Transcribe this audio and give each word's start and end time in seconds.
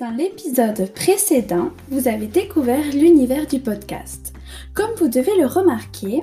Dans 0.00 0.10
l'épisode 0.10 0.92
précédent, 0.94 1.70
vous 1.90 2.08
avez 2.08 2.26
découvert 2.26 2.84
l'univers 2.92 3.46
du 3.46 3.60
podcast. 3.60 4.32
Comme 4.74 4.90
vous 4.96 5.08
devez 5.08 5.36
le 5.38 5.46
remarquer, 5.46 6.22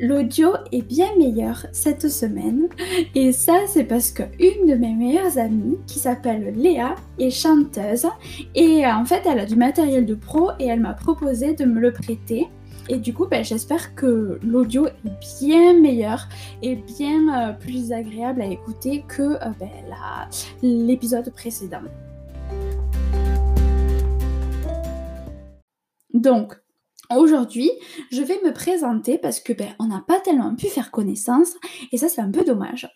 l'audio 0.00 0.54
est 0.72 0.82
bien 0.82 1.08
meilleur 1.18 1.66
cette 1.72 2.08
semaine. 2.08 2.68
Et 3.14 3.32
ça, 3.32 3.60
c'est 3.66 3.84
parce 3.84 4.12
qu'une 4.12 4.66
de 4.66 4.74
mes 4.74 4.94
meilleures 4.94 5.36
amies, 5.36 5.76
qui 5.86 5.98
s'appelle 5.98 6.54
Léa, 6.56 6.94
est 7.18 7.30
chanteuse. 7.30 8.06
Et 8.54 8.86
en 8.86 9.04
fait, 9.04 9.22
elle 9.26 9.40
a 9.40 9.46
du 9.46 9.56
matériel 9.56 10.06
de 10.06 10.14
pro 10.14 10.50
et 10.58 10.66
elle 10.66 10.80
m'a 10.80 10.94
proposé 10.94 11.54
de 11.54 11.64
me 11.64 11.80
le 11.80 11.92
prêter. 11.92 12.46
Et 12.88 12.98
du 12.98 13.12
coup, 13.12 13.26
ben, 13.26 13.44
j'espère 13.44 13.94
que 13.94 14.38
l'audio 14.42 14.86
est 14.86 15.40
bien 15.40 15.78
meilleur 15.78 16.26
et 16.62 16.76
bien 16.76 17.50
euh, 17.50 17.52
plus 17.52 17.92
agréable 17.92 18.40
à 18.40 18.46
écouter 18.46 19.04
que 19.06 19.22
euh, 19.22 19.50
ben, 19.60 19.68
l'épisode 20.62 21.30
précédent. 21.30 21.82
Donc, 26.14 26.58
Aujourd'hui, 27.16 27.70
je 28.12 28.20
vais 28.20 28.38
me 28.44 28.52
présenter 28.52 29.16
parce 29.16 29.40
que 29.40 29.54
ben, 29.54 29.74
on 29.78 29.86
n'a 29.86 30.04
pas 30.06 30.20
tellement 30.20 30.54
pu 30.54 30.66
faire 30.66 30.90
connaissance 30.90 31.54
et 31.90 31.96
ça 31.96 32.10
c'est 32.10 32.20
un 32.20 32.30
peu 32.30 32.44
dommage. 32.44 32.86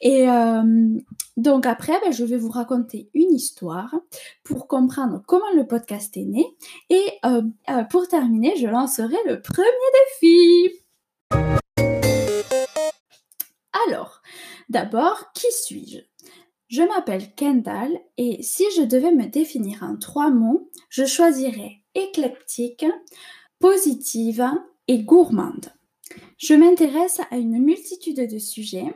Et 0.00 0.28
euh, 0.28 0.98
donc 1.36 1.66
après, 1.66 2.00
ben, 2.00 2.12
je 2.12 2.24
vais 2.24 2.36
vous 2.36 2.50
raconter 2.50 3.10
une 3.14 3.32
histoire 3.32 3.94
pour 4.42 4.66
comprendre 4.66 5.22
comment 5.24 5.52
le 5.54 5.68
podcast 5.68 6.16
est 6.16 6.24
né 6.24 6.44
et 6.88 7.04
euh, 7.24 7.42
euh, 7.70 7.84
pour 7.84 8.08
terminer, 8.08 8.56
je 8.56 8.66
lancerai 8.66 9.18
le 9.28 9.40
premier 9.40 9.68
défi. 10.20 10.74
Alors, 13.86 14.20
d'abord, 14.68 15.30
qui 15.32 15.46
suis-je? 15.52 15.98
Je 16.66 16.82
m'appelle 16.82 17.32
Kendall 17.36 18.00
et 18.16 18.42
si 18.42 18.64
je 18.76 18.82
devais 18.82 19.12
me 19.12 19.26
définir 19.26 19.84
en 19.84 19.96
trois 19.96 20.30
mots, 20.30 20.70
je 20.88 21.04
choisirais 21.04 21.76
éclectique, 21.94 22.84
positive 23.60 24.50
et 24.88 25.02
gourmande. 25.02 25.66
Je 26.38 26.54
m'intéresse 26.54 27.20
à 27.30 27.36
une 27.36 27.58
multitude 27.62 28.28
de 28.28 28.38
sujets 28.38 28.94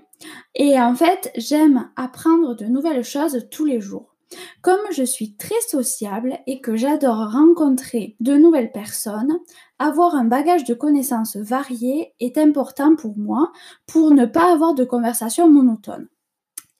et 0.54 0.80
en 0.80 0.94
fait 0.94 1.30
j'aime 1.36 1.90
apprendre 1.94 2.56
de 2.56 2.64
nouvelles 2.64 3.04
choses 3.04 3.46
tous 3.50 3.66
les 3.66 3.80
jours. 3.80 4.16
Comme 4.62 4.80
je 4.90 5.04
suis 5.04 5.36
très 5.36 5.60
sociable 5.68 6.38
et 6.46 6.60
que 6.60 6.74
j'adore 6.74 7.30
rencontrer 7.30 8.16
de 8.20 8.34
nouvelles 8.34 8.72
personnes, 8.72 9.38
avoir 9.78 10.14
un 10.14 10.24
bagage 10.24 10.64
de 10.64 10.74
connaissances 10.74 11.36
variées 11.36 12.14
est 12.18 12.38
important 12.38 12.96
pour 12.96 13.16
moi 13.18 13.52
pour 13.86 14.10
ne 14.10 14.24
pas 14.24 14.52
avoir 14.52 14.74
de 14.74 14.84
conversation 14.84 15.48
monotone. 15.50 16.08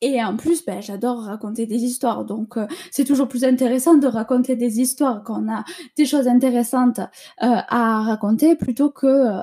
Et 0.06 0.22
en 0.22 0.36
plus, 0.36 0.62
ben, 0.66 0.82
j'adore 0.82 1.22
raconter 1.22 1.64
des 1.64 1.82
histoires. 1.82 2.26
Donc, 2.26 2.58
euh, 2.58 2.66
c'est 2.90 3.04
toujours 3.04 3.26
plus 3.26 3.42
intéressant 3.42 3.94
de 3.94 4.06
raconter 4.06 4.54
des 4.54 4.78
histoires 4.78 5.22
quand 5.24 5.42
on 5.42 5.50
a 5.50 5.64
des 5.96 6.04
choses 6.04 6.28
intéressantes 6.28 6.98
euh, 6.98 7.06
à 7.40 8.02
raconter 8.02 8.54
plutôt 8.54 8.90
que 8.90 9.06
euh, 9.06 9.40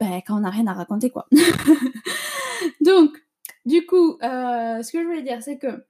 ben, 0.00 0.22
quand 0.26 0.38
on 0.38 0.40
n'a 0.40 0.48
rien 0.48 0.66
à 0.68 0.72
raconter, 0.72 1.10
quoi. 1.10 1.28
donc, 2.80 3.10
du 3.66 3.84
coup, 3.84 4.16
ce 4.22 4.90
que 4.90 5.02
je 5.02 5.06
voulais 5.06 5.22
dire, 5.22 5.42
c'est 5.42 5.58
que 5.58 5.84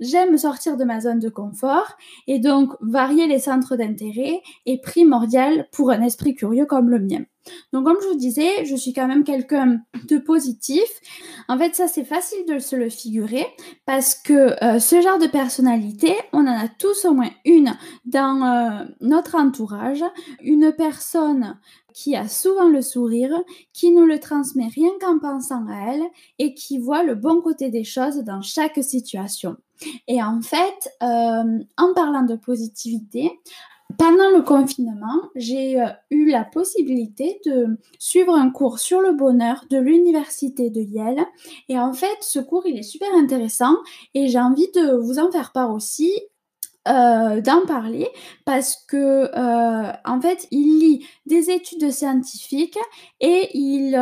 J'aime 0.00 0.36
sortir 0.36 0.76
de 0.76 0.82
ma 0.82 1.00
zone 1.00 1.20
de 1.20 1.28
confort 1.28 1.96
et 2.26 2.40
donc 2.40 2.72
varier 2.80 3.28
les 3.28 3.38
centres 3.38 3.76
d'intérêt 3.76 4.40
est 4.66 4.82
primordial 4.82 5.68
pour 5.70 5.92
un 5.92 6.02
esprit 6.02 6.34
curieux 6.34 6.66
comme 6.66 6.90
le 6.90 6.98
mien. 6.98 7.24
Donc 7.72 7.84
comme 7.84 7.98
je 8.02 8.08
vous 8.08 8.18
disais, 8.18 8.64
je 8.64 8.76
suis 8.76 8.92
quand 8.92 9.08
même 9.08 9.24
quelqu'un 9.24 9.80
de 10.08 10.18
positif. 10.18 10.82
En 11.48 11.58
fait, 11.58 11.74
ça 11.74 11.88
c'est 11.88 12.04
facile 12.04 12.44
de 12.46 12.58
se 12.58 12.76
le 12.76 12.88
figurer 12.88 13.46
parce 13.86 14.14
que 14.14 14.62
euh, 14.64 14.78
ce 14.78 15.00
genre 15.00 15.18
de 15.18 15.26
personnalité, 15.26 16.14
on 16.32 16.46
en 16.46 16.58
a 16.58 16.68
tous 16.68 17.04
au 17.04 17.14
moins 17.14 17.30
une 17.44 17.76
dans 18.04 18.42
euh, 18.42 18.84
notre 19.00 19.36
entourage, 19.36 20.04
une 20.42 20.72
personne 20.72 21.58
qui 21.92 22.16
a 22.16 22.28
souvent 22.28 22.68
le 22.68 22.82
sourire, 22.82 23.34
qui 23.72 23.90
nous 23.90 24.06
le 24.06 24.18
transmet 24.18 24.68
rien 24.68 24.90
qu'en 25.00 25.18
pensant 25.18 25.66
à 25.68 25.92
elle 25.92 26.02
et 26.38 26.54
qui 26.54 26.78
voit 26.78 27.02
le 27.02 27.14
bon 27.14 27.40
côté 27.40 27.70
des 27.70 27.84
choses 27.84 28.18
dans 28.18 28.42
chaque 28.42 28.82
situation. 28.82 29.56
Et 30.08 30.22
en 30.22 30.40
fait, 30.40 30.90
euh, 31.02 31.58
en 31.76 31.94
parlant 31.94 32.22
de 32.22 32.36
positivité, 32.36 33.30
pendant 33.98 34.30
le 34.30 34.42
confinement, 34.42 35.30
j'ai 35.34 35.80
euh, 35.80 35.86
eu 36.10 36.30
la 36.30 36.44
possibilité 36.44 37.40
de 37.46 37.78
suivre 37.98 38.34
un 38.34 38.50
cours 38.50 38.78
sur 38.78 39.00
le 39.00 39.12
bonheur 39.12 39.64
de 39.70 39.78
l'université 39.78 40.70
de 40.70 40.80
Yale. 40.80 41.24
Et 41.68 41.78
en 41.78 41.92
fait, 41.92 42.16
ce 42.20 42.38
cours, 42.38 42.66
il 42.66 42.78
est 42.78 42.82
super 42.82 43.12
intéressant 43.14 43.76
et 44.14 44.28
j'ai 44.28 44.38
envie 44.38 44.70
de 44.74 44.96
vous 44.96 45.18
en 45.18 45.30
faire 45.30 45.52
part 45.52 45.72
aussi 45.72 46.12
euh, 46.88 47.40
d'en 47.40 47.64
parler 47.64 48.08
parce 48.44 48.74
que 48.88 48.96
euh, 48.96 49.92
en 50.04 50.20
fait 50.20 50.48
il 50.50 50.80
lit 50.80 51.06
des 51.26 51.48
études 51.48 51.92
scientifiques 51.92 52.78
et 53.20 53.56
il 53.56 53.92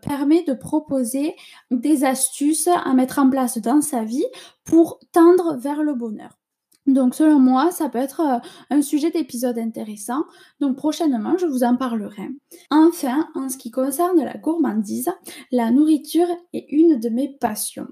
permet 0.00 0.42
de 0.44 0.54
proposer 0.54 1.36
des 1.70 2.02
astuces 2.02 2.68
à 2.68 2.94
mettre 2.94 3.18
en 3.18 3.28
place 3.28 3.58
dans 3.58 3.82
sa 3.82 4.04
vie 4.04 4.24
pour 4.64 5.00
tendre 5.12 5.58
vers 5.58 5.82
le 5.82 5.92
bonheur. 5.92 6.39
Donc 6.86 7.14
selon 7.14 7.38
moi, 7.38 7.70
ça 7.70 7.88
peut 7.88 7.98
être 7.98 8.40
un 8.70 8.82
sujet 8.82 9.10
d'épisode 9.10 9.58
intéressant. 9.58 10.24
Donc 10.60 10.76
prochainement, 10.76 11.36
je 11.38 11.46
vous 11.46 11.62
en 11.62 11.76
parlerai. 11.76 12.28
Enfin, 12.70 13.28
en 13.34 13.48
ce 13.48 13.56
qui 13.56 13.70
concerne 13.70 14.22
la 14.22 14.36
gourmandise, 14.36 15.10
la 15.52 15.70
nourriture 15.70 16.28
est 16.52 16.66
une 16.70 16.98
de 16.98 17.08
mes 17.08 17.28
passions. 17.28 17.88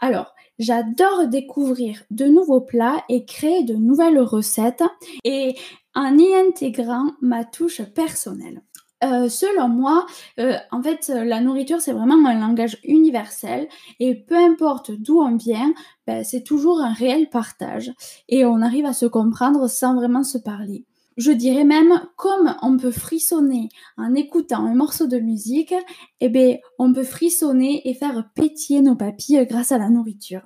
Alors, 0.00 0.34
J'adore 0.60 1.26
découvrir 1.26 2.02
de 2.10 2.26
nouveaux 2.26 2.60
plats 2.60 3.02
et 3.08 3.24
créer 3.24 3.64
de 3.64 3.74
nouvelles 3.76 4.20
recettes 4.20 4.84
et 5.24 5.56
en 5.94 6.18
y 6.18 6.34
intégrant 6.34 7.12
ma 7.22 7.46
touche 7.46 7.80
personnelle. 7.82 8.60
Euh, 9.02 9.28
selon 9.28 9.68
moi, 9.68 10.06
euh, 10.38 10.56
en 10.70 10.82
fait, 10.82 11.08
la 11.08 11.40
nourriture, 11.40 11.80
c'est 11.80 11.92
vraiment 11.92 12.28
un 12.28 12.38
langage 12.38 12.78
universel 12.84 13.66
et 13.98 14.14
peu 14.14 14.36
importe 14.36 14.90
d'où 14.90 15.20
on 15.20 15.36
vient, 15.36 15.72
ben, 16.06 16.22
c'est 16.22 16.42
toujours 16.42 16.80
un 16.80 16.92
réel 16.92 17.30
partage 17.30 17.92
et 18.28 18.44
on 18.44 18.60
arrive 18.60 18.84
à 18.84 18.92
se 18.92 19.06
comprendre 19.06 19.68
sans 19.68 19.94
vraiment 19.94 20.22
se 20.22 20.38
parler. 20.38 20.84
Je 21.16 21.32
dirais 21.32 21.64
même, 21.64 22.00
comme 22.16 22.54
on 22.62 22.76
peut 22.76 22.90
frissonner 22.90 23.68
en 23.98 24.14
écoutant 24.14 24.64
un 24.64 24.74
morceau 24.74 25.06
de 25.06 25.18
musique, 25.18 25.74
eh 26.20 26.28
bien, 26.28 26.56
on 26.78 26.92
peut 26.92 27.04
frissonner 27.04 27.88
et 27.88 27.94
faire 27.94 28.30
pétiller 28.34 28.80
nos 28.80 28.96
papilles 28.96 29.46
grâce 29.46 29.72
à 29.72 29.78
la 29.78 29.90
nourriture. 29.90 30.42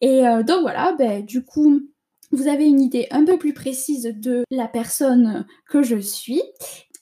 Et 0.00 0.26
euh, 0.26 0.42
donc 0.42 0.60
voilà, 0.62 0.94
ben, 0.98 1.24
du 1.24 1.44
coup, 1.44 1.80
vous 2.30 2.48
avez 2.48 2.66
une 2.66 2.80
idée 2.80 3.06
un 3.10 3.24
peu 3.24 3.38
plus 3.38 3.54
précise 3.54 4.12
de 4.14 4.44
la 4.50 4.68
personne 4.68 5.46
que 5.68 5.82
je 5.82 5.98
suis. 5.98 6.42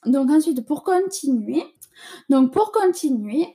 Donc 0.05 0.29
ensuite, 0.29 0.65
pour 0.65 0.83
continuer, 0.83 1.63
donc 2.29 2.51
pour 2.51 2.71
continuer, 2.71 3.47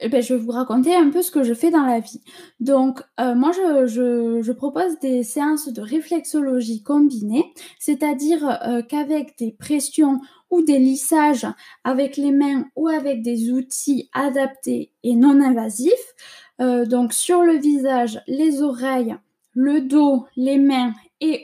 eh 0.00 0.08
ben, 0.08 0.20
je 0.20 0.34
vais 0.34 0.40
vous 0.40 0.50
raconter 0.50 0.94
un 0.94 1.10
peu 1.10 1.22
ce 1.22 1.30
que 1.30 1.44
je 1.44 1.54
fais 1.54 1.70
dans 1.70 1.84
la 1.84 2.00
vie. 2.00 2.20
Donc, 2.58 3.00
euh, 3.20 3.34
moi, 3.34 3.52
je, 3.52 4.52
propose 4.52 4.98
des 4.98 5.22
séances 5.22 5.68
de 5.68 5.80
réflexologie 5.80 6.82
combinée, 6.82 7.52
c'est-à-dire 7.78 8.58
euh, 8.66 8.82
qu'avec 8.82 9.38
des 9.38 9.52
pressions 9.52 10.20
ou 10.50 10.62
des 10.62 10.78
lissages 10.78 11.46
avec 11.84 12.16
les 12.16 12.32
mains 12.32 12.66
ou 12.76 12.88
avec 12.88 13.22
des 13.22 13.50
outils 13.50 14.10
adaptés 14.12 14.92
et 15.04 15.14
non 15.14 15.40
invasifs, 15.40 16.14
euh, 16.60 16.86
donc 16.86 17.12
sur 17.12 17.42
le 17.42 17.56
visage, 17.56 18.20
les 18.26 18.62
oreilles, 18.62 19.16
le 19.54 19.80
dos, 19.80 20.26
les 20.36 20.58
mains 20.58 20.92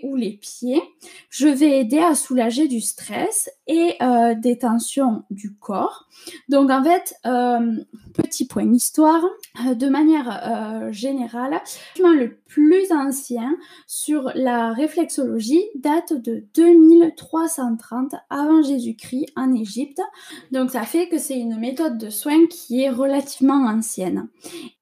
ou 0.03 0.17
les 0.17 0.33
pieds, 0.33 0.83
je 1.29 1.49
vais 1.49 1.81
aider 1.81 1.99
à 1.99 2.15
soulager 2.15 2.69
du 2.69 2.81
stress 2.81 3.51
et 3.67 3.95
euh, 4.03 4.35
des 4.35 4.59
tensions 4.59 5.23
du 5.31 5.55
corps. 5.55 6.09
Donc 6.49 6.71
en 6.71 6.83
fait, 6.83 7.15
euh, 7.27 7.77
petit 8.15 8.47
point 8.47 8.71
histoire, 8.73 9.23
euh, 9.67 9.75
de 9.75 9.89
manière 9.89 10.91
générale, 10.93 11.61
le 11.99 12.37
plus 12.47 12.91
ancien 12.93 13.57
sur 13.87 14.33
la 14.35 14.73
réflexologie 14.73 15.65
date 15.77 16.13
de 16.13 16.45
2330 16.55 18.15
avant 18.29 18.63
Jésus-Christ 18.63 19.27
en 19.37 19.55
Égypte. 19.55 20.01
Donc 20.51 20.71
ça 20.71 20.83
fait 20.83 21.09
que 21.09 21.19
c'est 21.19 21.39
une 21.39 21.59
méthode 21.59 21.99
de 21.99 22.11
soins 22.11 22.47
qui 22.49 22.83
est 22.83 22.91
relativement 22.91 23.67
ancienne. 23.67 24.29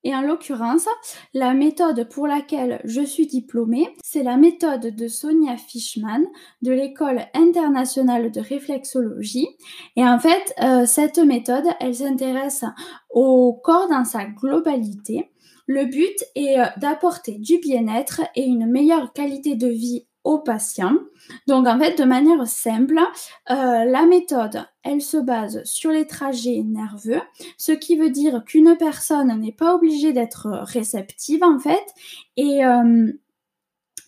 Et 0.04 0.14
en 0.14 0.22
l'occurrence, 0.22 0.86
la 1.34 1.54
méthode 1.54 2.08
pour 2.08 2.26
laquelle 2.26 2.80
je 2.84 3.02
suis 3.02 3.26
diplômée, 3.26 3.88
c'est 4.04 4.22
la 4.22 4.36
méthode 4.36 4.94
de 4.94 5.08
Sonia 5.08 5.56
Fishman 5.56 6.24
de 6.62 6.72
l'école 6.72 7.26
internationale 7.34 8.30
de 8.30 8.40
réflexologie. 8.40 9.48
Et 9.96 10.04
en 10.04 10.18
fait, 10.18 10.54
euh, 10.62 10.86
cette 10.86 11.18
méthode, 11.18 11.66
elle 11.80 11.96
s'intéresse 11.96 12.64
au 13.10 13.52
corps 13.52 13.88
dans 13.88 14.04
sa 14.04 14.24
globalité. 14.24 15.30
Le 15.66 15.84
but 15.84 16.24
est 16.34 16.58
euh, 16.58 16.64
d'apporter 16.78 17.32
du 17.32 17.58
bien-être 17.58 18.22
et 18.34 18.44
une 18.44 18.66
meilleure 18.66 19.12
qualité 19.12 19.54
de 19.54 19.68
vie 19.68 20.07
patients. 20.36 20.98
Donc 21.46 21.66
en 21.66 21.78
fait, 21.78 21.98
de 21.98 22.04
manière 22.04 22.46
simple, 22.46 22.98
euh, 23.50 23.84
la 23.86 24.04
méthode, 24.04 24.66
elle 24.82 25.00
se 25.00 25.16
base 25.16 25.64
sur 25.64 25.90
les 25.90 26.06
trajets 26.06 26.62
nerveux, 26.62 27.22
ce 27.56 27.72
qui 27.72 27.96
veut 27.96 28.10
dire 28.10 28.44
qu'une 28.44 28.76
personne 28.78 29.34
n'est 29.40 29.52
pas 29.52 29.74
obligée 29.74 30.12
d'être 30.12 30.48
réceptive 30.64 31.42
en 31.42 31.58
fait. 31.58 31.86
Et 32.36 32.60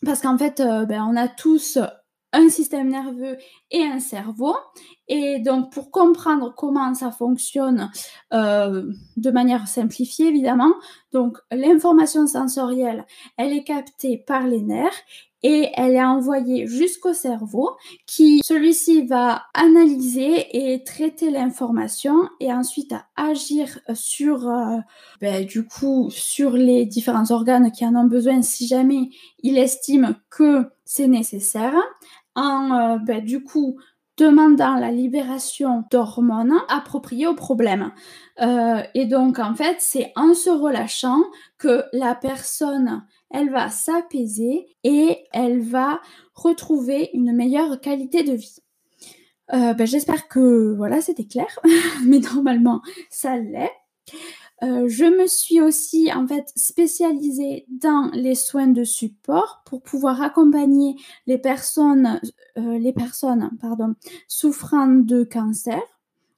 parce 0.05 0.21
qu'en 0.21 0.37
fait, 0.37 0.61
ben, 0.61 1.07
on 1.09 1.17
a 1.17 1.29
tous 1.29 1.79
un 2.33 2.49
système 2.49 2.89
nerveux 2.89 3.39
et 3.71 3.83
un 3.83 4.01
cerveau. 4.01 4.57
Et 5.09 5.41
donc, 5.41 5.73
pour 5.73 5.91
comprendre 5.91 6.55
comment 6.57 6.95
ça 6.95 7.11
fonctionne 7.11 7.91
euh, 8.33 8.93
de 9.17 9.31
manière 9.31 9.67
simplifiée, 9.67 10.29
évidemment, 10.29 10.73
donc 11.13 11.39
l'information 11.51 12.27
sensorielle, 12.27 13.05
elle 13.37 13.53
est 13.53 13.65
captée 13.65 14.19
par 14.19 14.47
les 14.47 14.63
nerfs 14.63 15.03
et 15.43 15.71
elle 15.75 15.95
est 15.95 16.05
envoyée 16.05 16.67
jusqu'au 16.67 17.13
cerveau 17.13 17.71
qui, 18.07 18.41
celui-ci 18.45 19.07
va 19.07 19.45
analyser 19.55 20.47
et 20.53 20.85
traiter 20.85 21.31
l'information 21.31 22.29
et 22.41 22.53
ensuite 22.53 22.95
agir 23.17 23.79
sur, 23.95 24.49
euh, 24.49 24.79
ben, 25.21 25.45
du 25.45 25.67
coup, 25.67 26.09
sur 26.11 26.53
les 26.53 26.85
différents 26.87 27.31
organes 27.31 27.73
qui 27.73 27.87
en 27.87 27.95
ont 27.97 28.07
besoin 28.07 28.43
si 28.43 28.67
jamais 28.67 29.11
il 29.43 29.59
estime 29.59 30.17
que 30.29 30.67
c'est 30.85 31.09
nécessaire. 31.09 31.75
En, 32.37 32.73
euh, 32.73 32.99
ben, 32.99 33.25
du 33.25 33.43
coup, 33.43 33.79
demandant 34.21 34.75
la 34.75 34.91
libération 34.91 35.85
d'hormones 35.91 36.61
appropriées 36.69 37.27
au 37.27 37.35
problème. 37.35 37.91
Euh, 38.43 38.83
et 38.95 39.07
donc, 39.07 39.39
en 39.39 39.55
fait, 39.55 39.77
c'est 39.79 40.13
en 40.15 40.35
se 40.35 40.51
relâchant 40.51 41.23
que 41.57 41.85
la 41.95 42.15
personne, 42.15 43.03
elle 43.31 43.51
va 43.51 43.71
s'apaiser 43.71 44.67
et 44.85 45.17
elle 45.33 45.61
va 45.61 46.01
retrouver 46.35 47.09
une 47.15 47.35
meilleure 47.35 47.81
qualité 47.81 48.23
de 48.23 48.35
vie. 48.35 48.59
Euh, 49.55 49.73
ben, 49.73 49.87
J'espère 49.87 50.29
que 50.29 50.75
voilà, 50.77 51.01
c'était 51.01 51.27
clair, 51.27 51.59
mais 52.05 52.19
normalement, 52.19 52.83
ça 53.09 53.39
l'est. 53.39 53.73
Euh, 54.63 54.89
je 54.89 55.05
me 55.05 55.27
suis 55.27 55.61
aussi 55.61 56.13
en 56.13 56.27
fait 56.27 56.53
spécialisée 56.55 57.65
dans 57.69 58.11
les 58.13 58.35
soins 58.35 58.67
de 58.67 58.85
support 58.85 59.63
pour 59.65 59.83
pouvoir 59.83 60.21
accompagner 60.21 60.97
les 61.27 61.39
personnes, 61.39 62.21
euh, 62.59 62.79
les 62.79 62.93
personnes 62.93 63.51
pardon, 63.61 63.95
souffrant 64.29 64.87
de 64.87 65.25
cancer. 65.25 65.81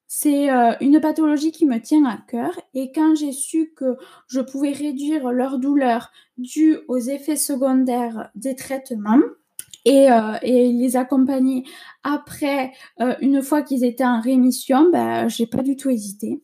C'est 0.06 0.50
euh, 0.52 0.74
une 0.80 1.00
pathologie 1.00 1.50
qui 1.50 1.66
me 1.66 1.78
tient 1.78 2.04
à 2.04 2.18
cœur 2.28 2.60
et 2.74 2.92
quand 2.92 3.16
j'ai 3.16 3.32
su 3.32 3.72
que 3.74 3.96
je 4.28 4.40
pouvais 4.40 4.72
réduire 4.72 5.32
leur 5.32 5.58
douleur 5.58 6.12
due 6.38 6.78
aux 6.86 6.98
effets 6.98 7.36
secondaires 7.36 8.30
des 8.34 8.54
traitements, 8.54 9.20
et, 9.84 10.06
les 10.44 10.96
accompagner 10.96 11.64
après, 12.04 12.70
une 13.20 13.42
fois 13.42 13.62
qu'ils 13.62 13.82
étaient 13.82 14.04
en 14.04 14.20
rémission, 14.20 14.88
ben, 14.92 15.26
j'ai 15.26 15.48
pas 15.48 15.62
du 15.62 15.74
tout 15.74 15.90
hésité. 15.90 16.40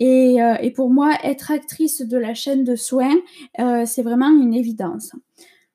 Euh, 0.00 0.54
et, 0.60 0.70
pour 0.72 0.90
moi, 0.90 1.14
être 1.22 1.50
actrice 1.50 2.02
de 2.02 2.16
la 2.16 2.34
chaîne 2.34 2.64
de 2.64 2.76
soins, 2.76 3.16
euh, 3.58 3.84
c'est 3.86 4.02
vraiment 4.02 4.30
une 4.30 4.54
évidence. 4.54 5.12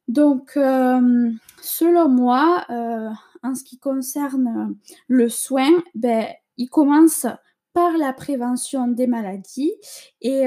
Donc, 0.08 0.52
euh, 0.56 1.32
selon 1.62 2.10
moi, 2.10 2.66
en 3.44 3.56
ce 3.56 3.64
qui 3.64 3.78
concerne 3.78 4.76
le 5.08 5.30
soin, 5.30 5.70
ben, 5.96 6.26
il 6.58 6.70
commence 6.70 7.26
par 7.74 7.98
la 7.98 8.14
prévention 8.14 8.88
des 8.88 9.08
maladies 9.08 9.74
et 10.22 10.46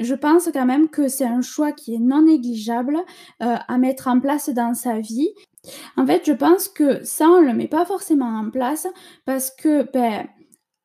je 0.00 0.14
pense 0.14 0.48
quand 0.52 0.66
même 0.66 0.88
que 0.88 1.08
c'est 1.08 1.24
un 1.24 1.40
choix 1.40 1.72
qui 1.72 1.94
est 1.94 1.98
non 1.98 2.22
négligeable 2.22 2.98
à 3.40 3.78
mettre 3.78 4.08
en 4.08 4.20
place 4.20 4.50
dans 4.50 4.74
sa 4.74 5.00
vie. 5.00 5.30
En 5.96 6.06
fait, 6.06 6.22
je 6.26 6.32
pense 6.32 6.68
que 6.68 7.02
ça, 7.04 7.26
on 7.26 7.40
ne 7.40 7.46
le 7.46 7.54
met 7.54 7.68
pas 7.68 7.86
forcément 7.86 8.38
en 8.38 8.50
place 8.50 8.86
parce 9.24 9.50
que 9.50 9.90
ben, 9.92 10.26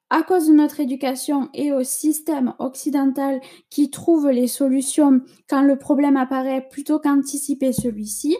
à 0.09 0.23
cause 0.23 0.47
de 0.47 0.53
notre 0.53 0.79
éducation 0.79 1.49
et 1.53 1.71
au 1.71 1.83
système 1.83 2.53
occidental 2.59 3.41
qui 3.69 3.89
trouve 3.89 4.29
les 4.29 4.47
solutions 4.47 5.21
quand 5.47 5.61
le 5.61 5.77
problème 5.77 6.17
apparaît 6.17 6.67
plutôt 6.69 6.99
qu'anticiper 6.99 7.73
celui-ci, 7.73 8.35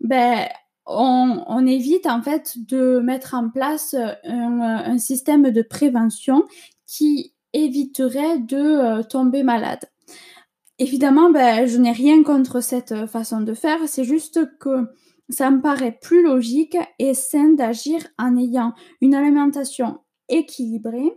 ben, 0.00 0.46
on, 0.86 1.66
évite 1.66 2.06
en 2.06 2.22
fait 2.22 2.54
de 2.68 3.00
mettre 3.00 3.34
en 3.34 3.50
place 3.50 3.96
un, 4.24 4.98
système 4.98 5.50
de 5.50 5.62
prévention 5.62 6.44
qui 6.86 7.34
éviterait 7.52 8.38
de 8.38 8.56
euh, 8.56 9.02
tomber 9.02 9.42
malade. 9.42 9.90
Évidemment, 10.78 11.30
ben, 11.30 11.66
je 11.66 11.78
n'ai 11.78 11.92
rien 11.92 12.22
contre 12.22 12.60
cette 12.60 13.06
façon 13.06 13.40
de 13.40 13.54
faire, 13.54 13.78
c'est 13.86 14.04
juste 14.04 14.58
que 14.58 14.86
ça 15.28 15.50
me 15.50 15.60
paraît 15.60 15.98
plus 16.00 16.22
logique 16.22 16.76
et 16.98 17.14
sain 17.14 17.54
d'agir 17.54 18.06
en 18.18 18.36
ayant 18.36 18.74
une 19.00 19.14
alimentation 19.14 19.98
équilibré 20.28 21.12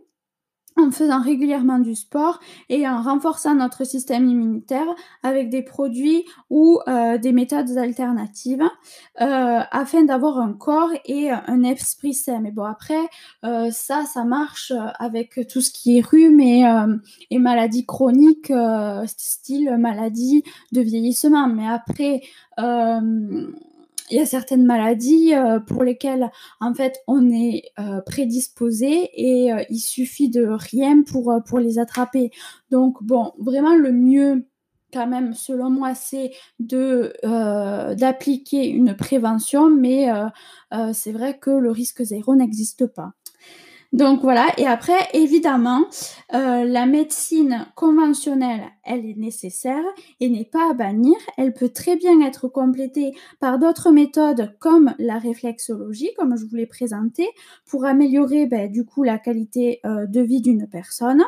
en 0.80 0.92
faisant 0.92 1.22
régulièrement 1.22 1.80
du 1.80 1.96
sport 1.96 2.40
et 2.70 2.88
en 2.88 3.02
renforçant 3.02 3.56
notre 3.56 3.86
système 3.86 4.28
immunitaire 4.28 4.88
avec 5.24 5.50
des 5.50 5.62
produits 5.62 6.26
ou 6.50 6.80
euh, 6.88 7.18
des 7.18 7.32
méthodes 7.32 7.78
alternatives 7.78 8.64
euh, 9.22 9.60
afin 9.72 10.04
d'avoir 10.04 10.40
un 10.40 10.54
corps 10.54 10.92
et 11.06 11.30
un 11.32 11.64
esprit 11.64 12.14
sain. 12.14 12.40
Mais 12.40 12.52
bon, 12.52 12.64
après, 12.64 13.08
euh, 13.44 13.70
ça, 13.72 14.06
ça 14.06 14.24
marche 14.24 14.72
avec 15.00 15.48
tout 15.50 15.62
ce 15.62 15.72
qui 15.72 15.98
est 15.98 16.06
rhume 16.06 16.40
et, 16.40 16.64
et 17.30 17.40
maladies 17.40 17.86
chroniques, 17.86 18.54
style 19.06 19.78
maladie 19.78 20.44
de 20.72 20.82
vieillissement. 20.82 21.48
Mais 21.48 21.68
après, 21.68 22.22
il 24.12 24.18
y 24.18 24.22
a 24.22 24.26
certaines 24.26 24.66
maladies 24.66 25.34
euh, 25.34 25.60
pour 25.60 25.84
lesquelles 25.84 26.32
en 26.60 26.74
fait 26.74 27.00
on 27.08 27.30
est 27.32 27.64
euh, 27.80 28.02
prédisposé 28.02 29.10
et 29.14 29.54
euh, 29.54 29.64
il 29.70 29.80
suffit 29.80 30.30
de 30.30 30.46
rien 30.46 31.04
pour, 31.04 31.34
pour 31.46 31.60
les 31.60 31.80
attraper. 31.80 32.32
Donc 32.72 33.04
bon, 33.04 33.34
vraiment 33.40 33.76
le 33.76 33.92
mieux 33.92 34.46
quand 34.92 35.06
même 35.06 35.36
selon 35.36 35.70
moi 35.70 35.94
c'est 35.94 36.32
de 36.60 37.14
d'appliquer 37.94 38.68
une 38.68 38.96
prévention 38.96 39.70
mais 39.70 40.08
c'est 40.94 41.12
vrai 41.12 41.38
que 41.38 41.52
le 41.52 41.70
risque 41.70 42.02
zéro 42.04 42.36
n'existe 42.36 42.88
pas. 42.88 43.14
Donc 43.92 44.22
voilà, 44.22 44.50
et 44.60 44.68
après, 44.68 45.00
évidemment, 45.14 45.82
euh, 46.36 46.64
la 46.64 46.86
médecine 46.86 47.66
conventionnelle, 47.74 48.62
elle 48.84 49.04
est 49.04 49.18
nécessaire 49.18 49.84
et 50.20 50.30
n'est 50.30 50.46
pas 50.46 50.70
à 50.70 50.74
bannir. 50.74 51.16
Elle 51.38 51.56
peut 51.56 51.70
très 51.70 51.96
bien 51.96 52.22
être 52.22 52.48
complétée 52.48 53.14
par 53.40 53.58
d'autres 53.58 53.90
méthodes 53.92 54.56
comme 54.60 54.94
la 55.00 55.18
réflexologie, 55.18 56.12
comme 56.16 56.38
je 56.38 56.46
vous 56.46 56.56
l'ai 56.56 56.68
présenté, 56.68 57.28
pour 57.66 57.86
améliorer 57.86 58.46
ben, 58.46 58.72
du 58.72 58.86
coup 58.86 59.02
la 59.02 59.18
qualité 59.18 59.80
euh, 59.88 60.06
de 60.06 60.22
vie 60.22 60.42
d'une 60.42 60.68
personne. 60.68 61.24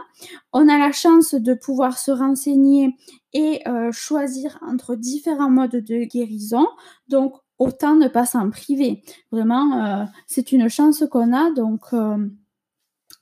On 0.53 0.67
a 0.67 0.77
la 0.77 0.91
chance 0.91 1.33
de 1.33 1.55
pouvoir 1.55 1.97
se 1.97 2.11
renseigner 2.11 2.95
et 3.33 3.67
euh, 3.67 3.91
choisir 3.91 4.59
entre 4.61 4.93
différents 4.95 5.49
modes 5.49 5.71
de 5.71 6.03
guérison. 6.03 6.67
Donc, 7.07 7.33
autant 7.57 7.95
ne 7.95 8.07
pas 8.07 8.27
s'en 8.27 8.51
priver. 8.51 9.01
Vraiment, 9.31 10.07
c'est 10.25 10.51
une 10.51 10.67
chance 10.67 11.03
qu'on 11.11 11.31
a. 11.31 11.51
Donc, 11.51 11.93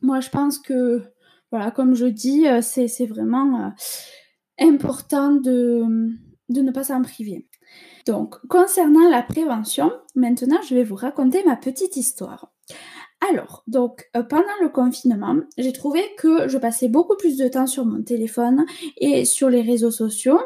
moi, 0.02 0.20
je 0.20 0.30
pense 0.30 0.60
que, 0.60 1.02
voilà, 1.52 1.72
comme 1.72 1.96
je 1.96 2.06
dis, 2.06 2.48
euh, 2.48 2.62
c'est 2.62 3.06
vraiment 3.06 3.66
euh, 3.66 3.70
important 4.60 5.32
de, 5.32 5.84
de 6.50 6.62
ne 6.62 6.72
pas 6.72 6.86
s'en 6.86 7.02
priver. 7.02 7.48
Donc, 8.06 8.36
concernant 8.48 9.10
la 9.10 9.22
prévention, 9.22 9.92
maintenant, 10.16 10.62
je 10.68 10.76
vais 10.76 10.84
vous 10.84 10.96
raconter 10.96 11.44
ma 11.46 11.56
petite 11.56 11.98
histoire. 11.98 12.52
Alors, 13.30 13.64
donc, 13.68 14.10
euh, 14.16 14.24
pendant 14.24 14.46
le 14.62 14.70
confinement, 14.70 15.36
j'ai 15.58 15.74
trouvé 15.74 16.02
que 16.18 16.48
je 16.48 16.58
passais 16.58 16.88
beaucoup 16.88 17.18
plus 17.18 17.38
de 17.38 17.48
temps 17.48 17.68
sur 17.68 17.86
mon 17.86 18.02
téléphone 18.02 18.66
et 18.98 19.26
sur 19.26 19.50
les 19.50 19.62
réseaux 19.62 19.92
sociaux 19.92 20.40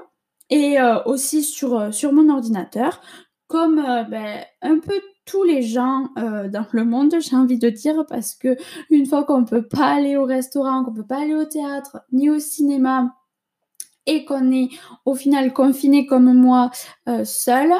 et 0.50 0.78
aussi 1.06 1.42
sur, 1.42 1.92
sur 1.92 2.12
mon 2.12 2.30
ordinateur, 2.30 3.02
comme 3.48 3.78
ben, 3.78 4.44
un 4.62 4.78
peu 4.78 5.00
tous 5.26 5.44
les 5.44 5.62
gens 5.62 6.10
euh, 6.18 6.50
dans 6.50 6.66
le 6.72 6.86
monde, 6.86 7.16
j'ai 7.20 7.36
envie 7.36 7.60
de 7.60 7.70
dire, 7.70 8.06
parce 8.08 8.36
que 8.36 8.58
une 8.90 9.06
fois 9.06 9.24
qu'on 9.24 9.46
peut 9.46 9.68
pas 9.68 9.88
aller 9.88 10.18
au 10.18 10.26
restaurant, 10.26 10.84
qu'on 10.84 10.94
peut 10.94 11.06
pas 11.06 11.22
aller 11.22 11.36
au 11.36 11.46
théâtre, 11.46 12.02
ni 12.12 12.30
au 12.30 12.40
cinéma, 12.40 13.16
et 14.06 14.26
qu'on 14.26 14.52
est 14.52 14.70
au 15.06 15.16
final 15.16 15.54
confiné 15.54 16.06
comme 16.06 16.34
moi 16.34 16.72
euh, 17.08 17.24
seul, 17.24 17.72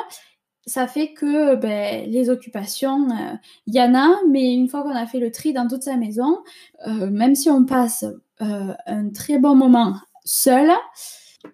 ça 0.66 0.88
fait 0.88 1.14
que 1.14 1.56
ben, 1.56 2.10
les 2.10 2.30
occupations, 2.30 3.08
il 3.10 3.74
euh, 3.74 3.80
y 3.80 3.82
en 3.82 3.94
a, 3.94 4.16
mais 4.30 4.54
une 4.54 4.70
fois 4.70 4.84
qu'on 4.84 4.96
a 4.96 5.06
fait 5.06 5.20
le 5.20 5.32
tri 5.32 5.52
dans 5.52 5.68
toute 5.68 5.84
sa 5.84 5.98
maison, 5.98 6.40
même 6.88 7.36
si 7.36 7.50
on 7.50 7.66
passe 7.66 8.06
un 8.40 9.10
très 9.10 9.38
bon 9.40 9.56
moment 9.56 9.96
seul, 10.24 10.72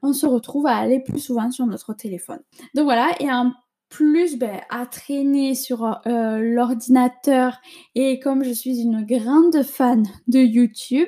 on 0.03 0.13
se 0.13 0.27
retrouve 0.27 0.67
à 0.67 0.75
aller 0.75 0.99
plus 0.99 1.19
souvent 1.19 1.49
sur 1.49 1.65
notre 1.65 1.93
téléphone. 1.93 2.39
Donc 2.75 2.83
voilà, 2.85 3.09
et 3.19 3.31
en 3.31 3.51
plus 3.89 4.37
ben, 4.37 4.61
à 4.69 4.85
traîner 4.85 5.55
sur 5.55 5.83
euh, 5.83 6.39
l'ordinateur 6.39 7.59
et 7.95 8.19
comme 8.19 8.43
je 8.43 8.51
suis 8.51 8.81
une 8.81 9.03
grande 9.03 9.63
fan 9.63 10.05
de 10.27 10.39
YouTube, 10.39 11.07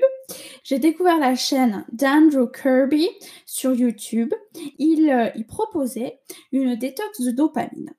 j'ai 0.64 0.80
découvert 0.80 1.20
la 1.20 1.36
chaîne 1.36 1.86
d'Andrew 1.92 2.48
Kirby 2.52 3.08
sur 3.46 3.74
YouTube. 3.74 4.34
Il, 4.80 5.10
euh, 5.10 5.30
proposait 5.48 6.20
une 6.52 6.76
détox 6.76 7.22
de 7.22 7.32
dopamine. 7.32 7.94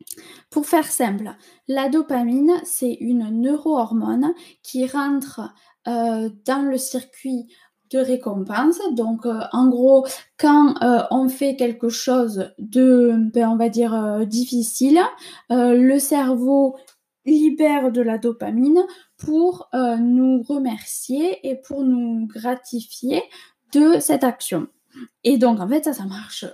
Pour 0.51 0.67
faire 0.67 0.91
simple, 0.91 1.31
la 1.69 1.89
dopamine, 1.89 2.55
c'est 2.65 2.95
une 2.95 3.29
neurohormone 3.43 4.33
qui 4.63 4.87
rentre 4.87 5.41
euh, 5.89 6.31
dans 6.47 6.63
le 6.63 6.79
circuit 6.79 7.49
de 7.93 7.99
récompense. 7.99 8.79
Donc, 8.93 9.27
euh, 9.27 9.41
en 9.53 9.69
gros, 9.69 10.07
quand 10.39 10.83
euh, 10.83 11.03
on 11.11 11.29
fait 11.29 11.57
quelque 11.57 11.89
chose 11.89 12.51
de, 12.59 13.15
ben, 13.33 13.49
on 13.49 13.57
va 13.57 13.69
dire, 13.69 14.27
difficile, 14.27 15.01
le 15.51 15.99
cerveau 15.99 16.77
libère 17.25 17.93
de 17.93 18.03
la 18.03 18.19
dopamine 18.19 18.83
pour 19.17 19.69
nous 19.73 20.43
remercier 20.43 21.47
et 21.49 21.57
pour 21.57 21.85
nous 21.85 22.27
gratifier 22.27 23.23
de 23.73 24.01
cette 24.01 24.25
action. 24.25 24.67
Et 25.25 25.39
donc, 25.39 25.61
en 25.61 25.69
fait, 25.69 25.85
ça, 25.85 25.93
ça 25.93 26.05
marche 26.05 26.45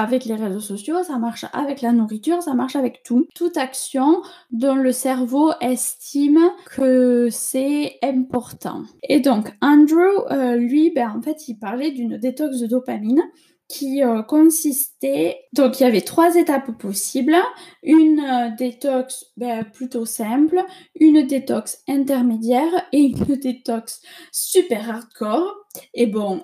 avec 0.00 0.24
les 0.24 0.34
réseaux 0.34 0.60
sociaux, 0.60 1.02
ça 1.02 1.18
marche 1.18 1.46
avec 1.52 1.80
la 1.80 1.92
nourriture, 1.92 2.42
ça 2.42 2.54
marche 2.54 2.76
avec 2.76 3.02
tout. 3.02 3.26
Toute 3.34 3.56
action 3.56 4.22
dont 4.50 4.74
le 4.74 4.92
cerveau 4.92 5.52
estime 5.60 6.40
que 6.76 7.28
c'est 7.30 7.98
important. 8.02 8.82
Et 9.08 9.20
donc, 9.20 9.52
Andrew, 9.60 10.30
euh, 10.30 10.56
lui, 10.56 10.90
ben, 10.90 11.14
en 11.16 11.22
fait, 11.22 11.48
il 11.48 11.56
parlait 11.56 11.90
d'une 11.90 12.18
détox 12.18 12.58
de 12.58 12.66
dopamine 12.66 13.22
qui 13.66 14.04
euh, 14.04 14.22
consistait, 14.22 15.38
donc 15.54 15.80
il 15.80 15.84
y 15.84 15.86
avait 15.86 16.02
trois 16.02 16.36
étapes 16.36 16.76
possibles, 16.78 17.34
une 17.82 18.20
euh, 18.20 18.50
détox 18.56 19.32
ben, 19.38 19.64
plutôt 19.64 20.04
simple, 20.04 20.62
une 21.00 21.26
détox 21.26 21.82
intermédiaire 21.88 22.70
et 22.92 23.00
une 23.00 23.36
détox 23.36 24.02
super 24.32 24.90
hardcore. 24.90 25.50
Et 25.94 26.06
bon, 26.06 26.42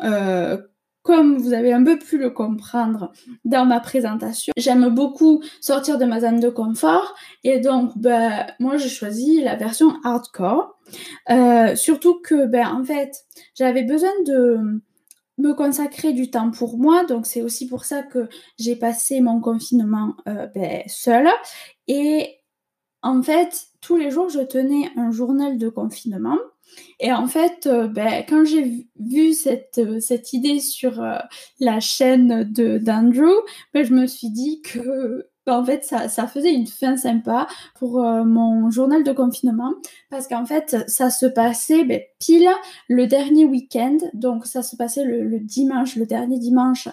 comme 1.03 1.39
vous 1.39 1.53
avez 1.53 1.73
un 1.73 1.83
peu 1.83 1.99
pu 1.99 2.19
le 2.19 2.31
comprendre 2.31 3.13
dans 3.45 3.65
ma 3.65 3.81
présentation, 3.81 4.53
j'aime 4.57 4.89
beaucoup 4.91 5.43
sortir 5.61 5.99
de 5.99 6.05
ma 6.05 6.21
zone 6.21 6.41
de 6.41 6.49
confort 6.51 7.15
et 7.43 7.61
donc 7.61 7.97
ben, 7.97 8.47
moi 8.59 8.77
j'ai 8.77 8.89
choisi 8.89 9.43
la 9.43 9.57
version 9.57 9.95
hardcore. 10.05 10.79
surtout 11.75 12.21
que 12.21 12.47
ben, 12.47 12.67
en 12.69 12.85
fait 12.85 13.25
j'avais 13.55 13.83
besoin 13.83 14.13
de 14.27 14.81
me 15.41 15.55
consacrer 15.55 16.13
du 16.13 16.31
temps 16.31 16.51
pour 16.51 16.79
moi. 16.79 17.05
Donc 17.05 17.27
c'est 17.27 17.43
aussi 17.43 17.67
pour 17.67 17.85
ça 17.85 18.03
que 18.03 18.29
j'ai 18.59 18.77
passé 18.77 19.21
mon 19.21 19.41
confinement 19.41 20.17
euh, 20.29 20.47
ben, 20.55 20.83
seule. 20.87 21.29
Et 21.89 22.37
en 23.03 23.23
fait, 23.23 23.69
tous 23.81 23.97
les 23.97 24.11
jours, 24.11 24.29
je 24.29 24.41
tenais 24.41 24.91
un 24.97 25.11
journal 25.11 25.59
de 25.59 25.69
confinement. 25.69 26.39
Et 26.99 27.13
en 27.13 27.27
fait, 27.27 27.67
euh, 27.67 27.89
ben, 27.89 28.25
quand 28.29 28.45
j'ai 28.45 28.87
vu 28.99 29.33
cette, 29.33 29.79
euh, 29.79 30.01
cette 30.01 30.33
idée 30.33 30.61
sur 30.61 31.03
la 31.59 31.81
chaîne 31.81 32.45
d'Andrew, 32.45 33.35
ben, 33.73 33.85
je 33.85 33.95
me 33.95 34.07
suis 34.07 34.31
dit 34.31 34.61
que 34.63 35.27
en 35.51 35.65
fait, 35.65 35.85
ça, 35.85 36.27
faisait 36.27 36.53
une 36.53 36.67
fin 36.67 36.97
sympa 36.97 37.47
pour 37.79 38.05
euh, 38.05 38.25
mon 38.25 38.71
journal 38.71 39.05
de 39.05 39.13
confinement 39.13 39.73
parce 40.11 40.27
qu'en 40.27 40.47
fait, 40.47 40.77
ça 40.89 41.11
se 41.11 41.27
passait 41.27 41.85
ben, 41.85 42.01
pile 42.19 42.49
le 42.89 43.07
dernier 43.07 43.45
week-end. 43.45 43.99
Donc, 44.15 44.47
ça 44.47 44.63
se 44.63 44.77
passait 44.77 45.05
le, 45.05 45.39
dimanche, 45.41 45.97
le 45.97 46.07
dernier 46.07 46.39
dimanche 46.39 46.89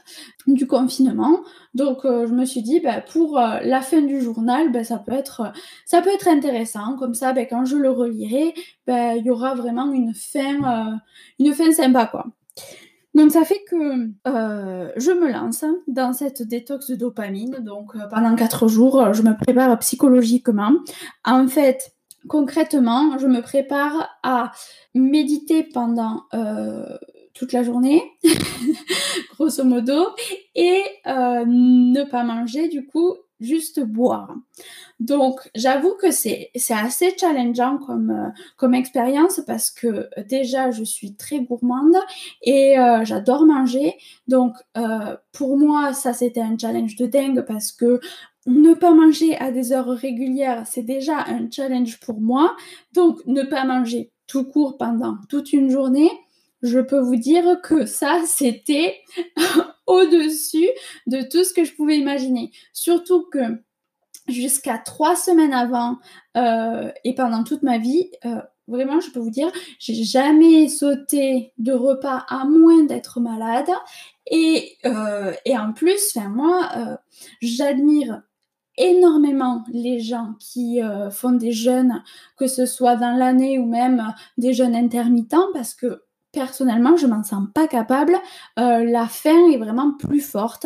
du 0.48 0.68
confinement. 0.68 1.40
Donc, 1.74 2.06
euh, 2.06 2.28
je 2.28 2.34
me 2.34 2.46
suis 2.46 2.62
dit, 2.62 2.80
ben, 2.80 3.04
pour 3.12 3.40
euh, 3.40 3.60
la 3.64 3.82
fin 3.82 4.02
du 4.02 4.22
journal, 4.22 4.72
ben, 4.72 4.84
ça, 4.84 4.98
peut 4.98 5.14
être, 5.14 5.52
ça 5.86 6.02
peut 6.02 6.14
être 6.14 6.28
intéressant. 6.28 6.98
Comme 6.98 7.14
ça, 7.14 7.34
quand 7.46 7.66
je 7.66 7.78
le 7.78 7.90
relirai, 7.90 8.54
il 8.88 9.22
y 9.24 9.30
aura 9.30 9.54
vraiment 9.54 9.92
une 9.92 10.14
fin, 10.14 11.00
une 11.40 11.54
fin 11.54 11.72
sympa, 11.72 12.06
quoi. 12.06 12.26
Donc 13.18 13.32
ça 13.32 13.44
fait 13.46 13.64
que 13.68 14.12
euh, 14.28 14.92
je 14.96 15.10
me 15.10 15.32
lance 15.32 15.66
dans 15.88 16.14
cette 16.14 16.44
détox 16.44 16.92
de 16.92 16.96
dopamine. 16.96 17.58
Donc 17.62 17.96
euh, 17.96 18.08
pendant 18.12 18.36
quatre 18.36 18.68
jours, 18.68 19.12
je 19.12 19.24
me 19.24 19.36
prépare 19.36 19.80
psychologiquement. 19.80 20.72
En 21.26 21.48
fait, 21.48 21.96
concrètement, 22.28 23.18
je 23.18 23.26
me 23.26 23.42
prépare 23.42 24.08
à 24.22 24.52
méditer 24.94 25.64
pendant 25.64 26.26
euh, 26.36 26.96
toute 27.34 27.54
la 27.54 27.64
journée, 27.64 28.04
grosso 29.34 29.64
modo, 29.64 30.10
et 30.54 30.84
ne 31.08 32.04
pas 32.04 32.24
manger 32.24 32.68
du 32.68 32.86
coup 32.86 33.16
juste 33.40 33.80
boire. 33.80 34.36
Donc, 35.00 35.50
j'avoue 35.56 35.96
que 35.96 36.12
c'est 36.12 36.52
assez 36.70 37.16
challengeant 37.18 37.78
comme, 37.78 38.10
euh, 38.10 38.30
comme 38.56 38.74
expérience 38.74 39.42
parce 39.46 39.70
que 39.70 39.88
euh, 39.88 40.24
déjà, 40.28 40.72
je 40.72 40.84
suis 40.84 41.16
très 41.16 41.40
gourmande 41.42 41.96
et 42.42 42.80
euh, 42.80 43.06
j'adore 43.06 43.46
manger. 43.46 43.96
Donc, 44.28 44.54
pour 45.32 45.58
moi, 45.58 45.94
ça, 45.94 46.14
c'était 46.14 46.42
un 46.42 46.58
challenge 46.58 46.96
de 46.96 47.06
dingue 47.06 47.44
parce 47.46 47.72
que 47.72 48.00
ne 48.48 48.74
pas 48.74 48.94
manger 48.94 49.36
à 49.38 49.52
des 49.52 49.74
heures 49.74 49.90
régulières, 49.90 50.66
c'est 50.66 50.84
déjà 50.84 51.20
un 51.28 51.50
challenge 51.52 52.00
pour 52.00 52.22
moi. 52.22 52.56
Donc, 52.94 53.20
ne 53.26 53.44
pas 53.44 53.66
manger 53.66 54.12
tout 54.26 54.46
court 54.46 54.78
pendant 54.78 55.18
toute 55.30 55.54
une 55.54 55.70
journée, 55.70 56.10
je 56.62 56.80
peux 56.80 57.00
vous 57.00 57.16
dire 57.16 57.62
que 57.62 57.86
ça, 57.86 58.22
c'était 58.26 58.96
au-dessus 59.88 60.70
de 61.08 61.22
tout 61.22 61.44
ce 61.44 61.54
que 61.54 61.64
je 61.64 61.74
pouvais 61.74 61.98
imaginer. 61.98 62.52
Surtout 62.74 63.26
que 63.32 63.40
jusqu'à 64.28 64.78
trois 64.78 65.16
semaines 65.16 65.54
avant 65.54 65.98
euh, 66.36 66.92
et 67.04 67.16
pendant 67.16 67.44
toute 67.44 67.64
ma 67.64 67.78
vie, 67.78 68.12
euh, 68.26 68.42
vraiment, 68.68 69.00
je 69.00 69.10
peux 69.12 69.20
vous 69.20 69.32
dire, 69.32 69.52
j'ai 69.80 70.04
jamais 70.04 70.68
sauté 70.68 71.54
de 71.58 71.74
repas 71.74 72.26
à 72.30 72.46
moins 72.46 72.84
d'être 72.84 73.20
malade. 73.20 73.70
Et, 74.30 74.78
euh, 74.86 75.34
en 75.52 75.72
plus, 75.72 76.18
moi, 76.30 76.70
j'admire 77.42 78.24
énormément 78.76 79.64
les 79.72 80.00
gens 80.02 80.34
qui 80.40 80.82
font 81.12 81.32
des 81.32 81.54
jeûnes, 81.54 82.04
que 82.36 82.48
ce 82.48 82.66
soit 82.66 82.98
dans 82.98 83.16
l'année 83.16 83.58
ou 83.58 83.66
même 83.66 84.14
des 84.38 84.54
jeûnes 84.54 84.76
intermittents, 84.76 85.48
parce 85.54 85.74
que 85.74 86.04
personnellement, 86.32 86.98
je 86.98 87.08
m'en 87.08 87.24
sens 87.24 87.48
pas 87.54 87.68
capable. 87.68 88.16
Euh, 88.60 88.84
la 88.84 89.08
faim 89.08 89.52
est 89.52 89.58
vraiment 89.58 89.94
plus 89.94 90.22
forte. 90.22 90.66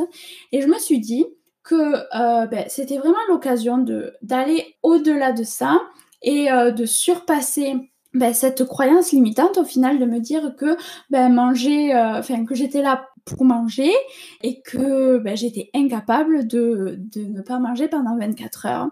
Et 0.52 0.62
je 0.62 0.68
me 0.68 0.78
suis 0.78 1.00
dit 1.00 1.26
que 1.64 1.76
euh, 1.76 2.48
ben, 2.48 2.66
c'était 2.68 2.98
vraiment 2.98 3.18
l'occasion 3.30 3.86
d'aller 4.22 4.76
au-delà 4.84 5.32
de 5.32 5.44
ça 5.44 5.80
et 6.22 6.52
euh, 6.52 6.72
de 6.72 6.86
surpasser 6.86 7.92
ben, 8.14 8.34
cette 8.34 8.66
croyance 8.66 9.12
limitante 9.12 9.58
au 9.58 9.64
final 9.64 10.00
de 10.00 10.06
me 10.06 10.20
dire 10.20 10.56
que 10.56 10.76
ben, 11.10 11.54
j'étais 11.54 12.82
là 12.82 13.08
pour 13.26 13.46
manger 13.46 13.92
et 14.42 14.62
que 14.62 15.22
j'étais 15.36 15.70
incapable 15.76 16.48
de, 16.48 16.96
de 16.98 17.22
ne 17.22 17.42
pas 17.42 17.60
manger 17.60 17.88
pendant 17.88 18.18
24 18.18 18.66
heures. 18.66 18.90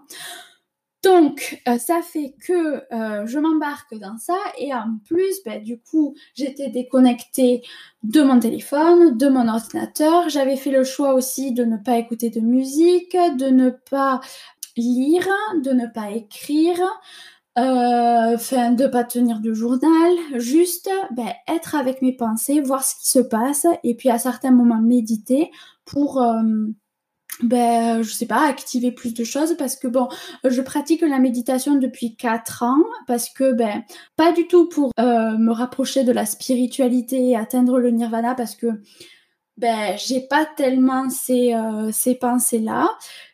Donc, 1.02 1.62
euh, 1.66 1.78
ça 1.78 2.02
fait 2.02 2.34
que 2.46 2.82
euh, 2.92 3.26
je 3.26 3.38
m'embarque 3.38 3.94
dans 3.98 4.18
ça 4.18 4.36
et 4.58 4.74
en 4.74 4.98
plus, 5.06 5.42
ben, 5.46 5.62
du 5.62 5.80
coup, 5.80 6.14
j'étais 6.34 6.68
déconnectée 6.68 7.62
de 8.02 8.20
mon 8.20 8.38
téléphone, 8.38 9.16
de 9.16 9.28
mon 9.28 9.48
ordinateur. 9.48 10.28
J'avais 10.28 10.56
fait 10.56 10.70
le 10.70 10.84
choix 10.84 11.14
aussi 11.14 11.52
de 11.52 11.64
ne 11.64 11.78
pas 11.78 11.96
écouter 11.96 12.28
de 12.28 12.40
musique, 12.40 13.16
de 13.38 13.46
ne 13.46 13.70
pas 13.70 14.20
lire, 14.76 15.26
de 15.62 15.70
ne 15.70 15.86
pas 15.86 16.10
écrire, 16.10 16.78
euh, 17.58 18.34
enfin, 18.34 18.72
de 18.72 18.86
pas 18.86 19.04
tenir 19.04 19.40
de 19.40 19.54
journal, 19.54 20.12
juste 20.34 20.90
ben, 21.12 21.32
être 21.48 21.76
avec 21.76 22.02
mes 22.02 22.12
pensées, 22.12 22.60
voir 22.60 22.84
ce 22.84 22.94
qui 22.96 23.08
se 23.08 23.20
passe 23.20 23.66
et 23.84 23.94
puis 23.94 24.10
à 24.10 24.18
certains 24.18 24.50
moments 24.50 24.80
méditer 24.82 25.50
pour 25.86 26.22
ben, 27.42 28.02
je 28.02 28.10
sais 28.10 28.26
pas, 28.26 28.46
activer 28.46 28.92
plus 28.92 29.14
de 29.14 29.24
choses 29.24 29.56
parce 29.56 29.76
que 29.76 29.88
bon, 29.88 30.08
je 30.44 30.60
pratique 30.60 31.02
la 31.02 31.18
méditation 31.18 31.76
depuis 31.76 32.16
4 32.16 32.62
ans 32.64 32.84
parce 33.06 33.30
que 33.30 33.52
ben, 33.52 33.82
pas 34.16 34.32
du 34.32 34.46
tout 34.46 34.68
pour 34.68 34.92
euh, 34.98 35.38
me 35.38 35.52
rapprocher 35.52 36.04
de 36.04 36.12
la 36.12 36.26
spiritualité 36.26 37.30
et 37.30 37.36
atteindre 37.36 37.78
le 37.78 37.90
nirvana 37.90 38.34
parce 38.34 38.54
que 38.54 38.66
ben, 39.56 39.96
j'ai 39.96 40.20
pas 40.20 40.46
tellement 40.56 41.08
ces, 41.10 41.54
euh, 41.54 41.90
ces 41.92 42.14
pensées-là 42.14 42.88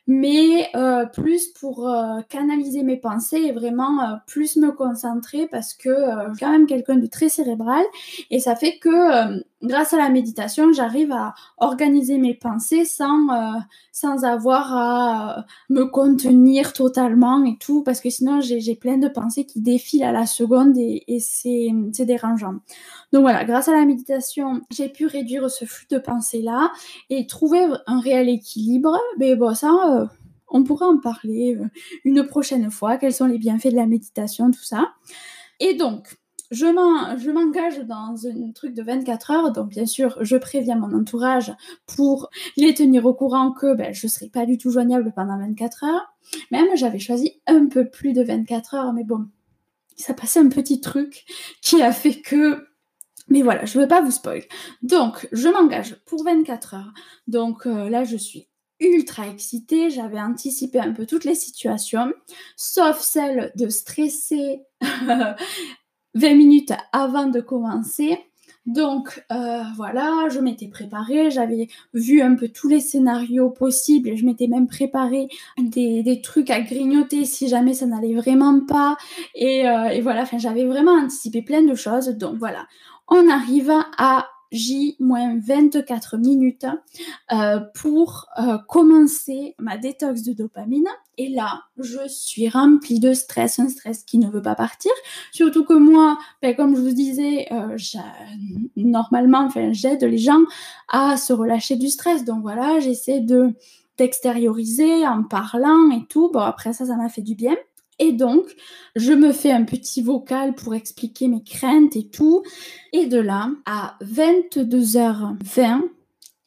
mais 0.07 0.69
euh, 0.77 1.05
plus 1.07 1.49
pour 1.49 1.89
euh, 1.89 2.21
canaliser 2.29 2.83
mes 2.83 2.97
pensées 2.97 3.39
et 3.39 3.53
vraiment 3.53 4.01
euh, 4.03 4.15
plus 4.27 4.57
me 4.57 4.71
concentrer 4.71 5.49
parce 5.49 5.75
que 5.75 5.91
je 5.91 6.31
suis 6.35 6.45
quand 6.45 6.51
même 6.51 6.67
quelqu'un 6.67 6.97
de 6.97 7.07
très 7.07 7.29
cérébral 7.29 7.85
et 8.31 8.39
ça 8.39 8.55
fait 8.55 8.79
que 8.79 9.43
grâce 9.63 9.93
à 9.93 9.97
la 9.97 10.11
méditation, 10.11 10.73
j'arrive 10.73 11.13
à 11.13 11.35
organiser 11.59 12.19
mes 12.19 12.35
pensées 12.35 12.85
sans, 12.85 13.27
sans 13.91 14.25
avoir 14.25 14.77
à 14.77 15.45
me 15.71 15.85
contenir 15.85 16.73
totalement 16.73 17.45
et 17.45 17.57
tout 17.59 17.83
parce 17.83 18.01
que 18.01 18.11
sinon 18.11 18.41
j'ai 18.41 18.75
plein 18.77 18.99
de 18.99 19.09
pensées 19.09 19.45
qui 19.45 19.61
défilent 19.61 20.05
à 20.05 20.13
la 20.13 20.27
seconde 20.27 20.77
et, 20.77 21.05
et 21.09 21.21
c'est 21.21 21.71
dérangeant. 22.05 22.57
Donc 23.13 23.23
voilà, 23.23 23.45
grâce 23.45 23.69
à 23.69 23.73
la 23.73 23.85
méditation, 23.85 24.61
j'ai 24.71 24.89
pu 24.89 25.07
réduire 25.07 25.49
ce 25.51 25.65
flux 25.65 25.87
de 25.91 25.99
pensées 25.99 26.43
là 26.43 26.73
et 27.09 27.27
trouver 27.27 27.67
un 27.87 28.01
réel 28.01 28.29
équilibre. 28.29 28.99
Mais 29.19 29.37
bon, 29.37 29.55
ça, 29.55 29.71
euh, 29.71 29.96
on 30.49 30.65
pourra 30.65 30.87
en 30.87 30.99
parler 30.99 31.57
euh, 31.57 31.67
une 32.05 32.25
prochaine 32.25 32.71
fois, 32.71 32.97
quels 32.97 33.15
sont 33.15 33.27
les 33.27 33.39
bienfaits 33.39 33.71
de 33.71 33.77
la 33.77 33.87
méditation, 33.87 34.51
tout 34.51 34.65
ça. 34.65 34.95
Et 35.61 35.75
donc, 35.75 36.17
je 36.51 37.31
m'engage 37.31 37.81
dans 37.81 38.27
un 38.27 38.53
truc 38.53 38.75
de 38.75 38.83
24 38.83 39.31
heures, 39.31 39.53
donc 39.53 39.69
bien 39.71 39.87
sûr, 39.87 40.17
je 40.21 40.37
préviens 40.37 40.77
mon 40.77 40.97
entourage 40.97 41.53
pour 41.87 42.31
les 42.57 42.75
tenir 42.75 43.05
au 43.07 43.15
courant 43.15 43.53
que 43.53 43.75
ben, 43.75 43.93
je 43.93 44.07
ne 44.07 44.11
serai 44.11 44.29
pas 44.29 44.47
du 44.47 44.59
tout 44.59 44.71
joignable 44.71 45.13
pendant 45.15 45.39
24 45.39 45.85
heures. 45.85 46.15
Même 46.51 46.69
j'avais 46.77 46.99
choisi 46.99 47.41
un 47.47 47.67
peu 47.67 47.89
plus 47.89 48.13
de 48.13 48.23
24 48.23 48.75
heures, 48.75 48.93
mais 48.93 49.05
bon, 49.05 49.27
ça 49.97 50.15
passait 50.15 50.41
un 50.41 50.49
petit 50.49 50.81
truc 50.81 51.25
qui 51.63 51.83
a 51.83 51.93
fait 51.93 52.21
que 52.21 52.67
Mais 53.29 53.43
voilà, 53.43 53.65
je 53.65 53.77
ne 53.77 53.83
veux 53.83 53.89
pas 53.89 54.03
vous 54.03 54.13
spoil. 54.13 54.45
Donc, 54.83 55.29
je 55.33 55.49
m'engage 55.49 55.97
pour 56.07 56.23
24 56.25 56.75
heures. 56.75 56.93
Donc 57.27 57.67
euh, 57.67 57.89
là, 57.89 58.05
je 58.05 58.17
suis 58.17 58.47
ultra 58.81 59.29
excitée. 59.29 59.91
J'avais 59.91 60.21
anticipé 60.21 60.81
un 60.81 60.93
peu 60.93 61.07
toutes 61.07 61.25
les 61.25 61.35
situations, 61.35 62.13
sauf 62.57 63.01
celle 63.01 63.53
de 63.57 63.69
stresser 63.69 64.61
20 66.15 66.35
minutes 66.35 66.73
avant 66.93 67.27
de 67.27 67.41
commencer. 67.41 68.19
Donc 68.67 69.25
euh, 69.31 69.63
voilà, 69.77 70.29
je 70.29 70.41
m'étais 70.41 70.67
préparée, 70.67 71.31
j'avais 71.31 71.69
vu 71.95 72.21
un 72.21 72.35
peu 72.35 72.49
tous 72.49 72.69
les 72.69 72.81
scénarios 72.81 73.49
possibles, 73.49 74.17
je 74.17 74.27
m'étais 74.27 74.49
même 74.49 74.67
préparé 74.67 75.29
des, 75.57 76.21
trucs 76.21 76.51
à 76.51 76.61
grignoter 76.61 77.25
si 77.25 77.47
jamais 77.47 77.75
ça 77.75 77.87
n'allait 77.87 78.15
vraiment 78.15 78.61
pas. 78.67 78.97
Et, 79.37 79.69
euh, 79.69 79.91
et 79.91 80.01
voilà, 80.01 80.25
j'avais 80.37 80.65
vraiment 80.65 80.95
anticipé 80.95 81.43
plein 81.43 81.63
de 81.63 81.77
choses. 81.77 82.09
Donc 82.09 82.39
voilà, 82.39 82.67
on 83.09 83.29
arrive 83.29 83.73
à 83.99 84.27
J-24 84.53 86.19
minutes 86.19 86.67
euh, 87.33 87.61
pour 87.75 88.27
euh, 88.39 88.59
commencer 88.69 89.55
ma 89.59 89.77
détox 89.77 90.23
de 90.23 90.33
dopamine. 90.33 90.87
Et 91.19 91.29
là, 91.29 91.63
je 91.79 92.07
suis 92.09 92.49
remplie 92.49 93.01
de 93.01 93.15
stress, 93.15 93.59
un 93.59 93.69
stress 93.69 94.03
qui 94.05 94.19
ne 94.19 94.29
veut 94.29 94.43
pas 94.43 94.55
partir. 94.55 94.93
Surtout 95.33 95.65
que 95.65 95.73
moi, 95.73 96.19
ben, 96.43 96.55
comme 96.55 96.77
je 96.77 96.81
vous 96.81 96.93
disais, 96.93 97.47
euh, 97.53 97.77
normalement, 98.77 99.49
j'aide 99.73 100.05
les 100.05 100.19
gens 100.19 100.43
à 100.89 101.17
se 101.17 101.33
relâcher 101.33 101.77
du 101.77 101.89
stress. 101.89 102.25
Donc 102.25 102.43
voilà, 102.43 102.81
j'essaie 102.81 103.21
de 103.21 103.55
d'extérioriser 103.99 105.07
en 105.07 105.23
parlant 105.23 105.91
et 105.91 106.05
tout. 106.07 106.31
Bon, 106.31 106.41
après 106.41 106.75
ça, 106.75 106.85
ça 106.85 106.97
m'a 106.97 107.09
fait 107.09 107.23
du 107.23 107.35
bien. 107.35 107.57
Et 107.99 108.13
donc, 108.13 108.55
je 108.95 109.13
me 109.13 109.33
fais 109.33 109.53
un 109.53 109.65
petit 109.65 110.03
vocal 110.03 110.55
pour 110.55 110.75
expliquer 110.75 111.29
mes 111.29 111.43
craintes 111.43 111.97
et 111.97 112.09
tout. 112.09 112.43
Et 112.93 113.07
de 113.07 113.19
là, 113.19 113.51
à 113.65 113.97
22h20, 114.03 115.83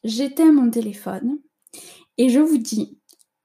j'éteins 0.04 0.52
mon 0.52 0.70
téléphone. 0.70 1.38
Et 2.18 2.28
je 2.28 2.40
vous 2.40 2.58
dis, 2.58 2.98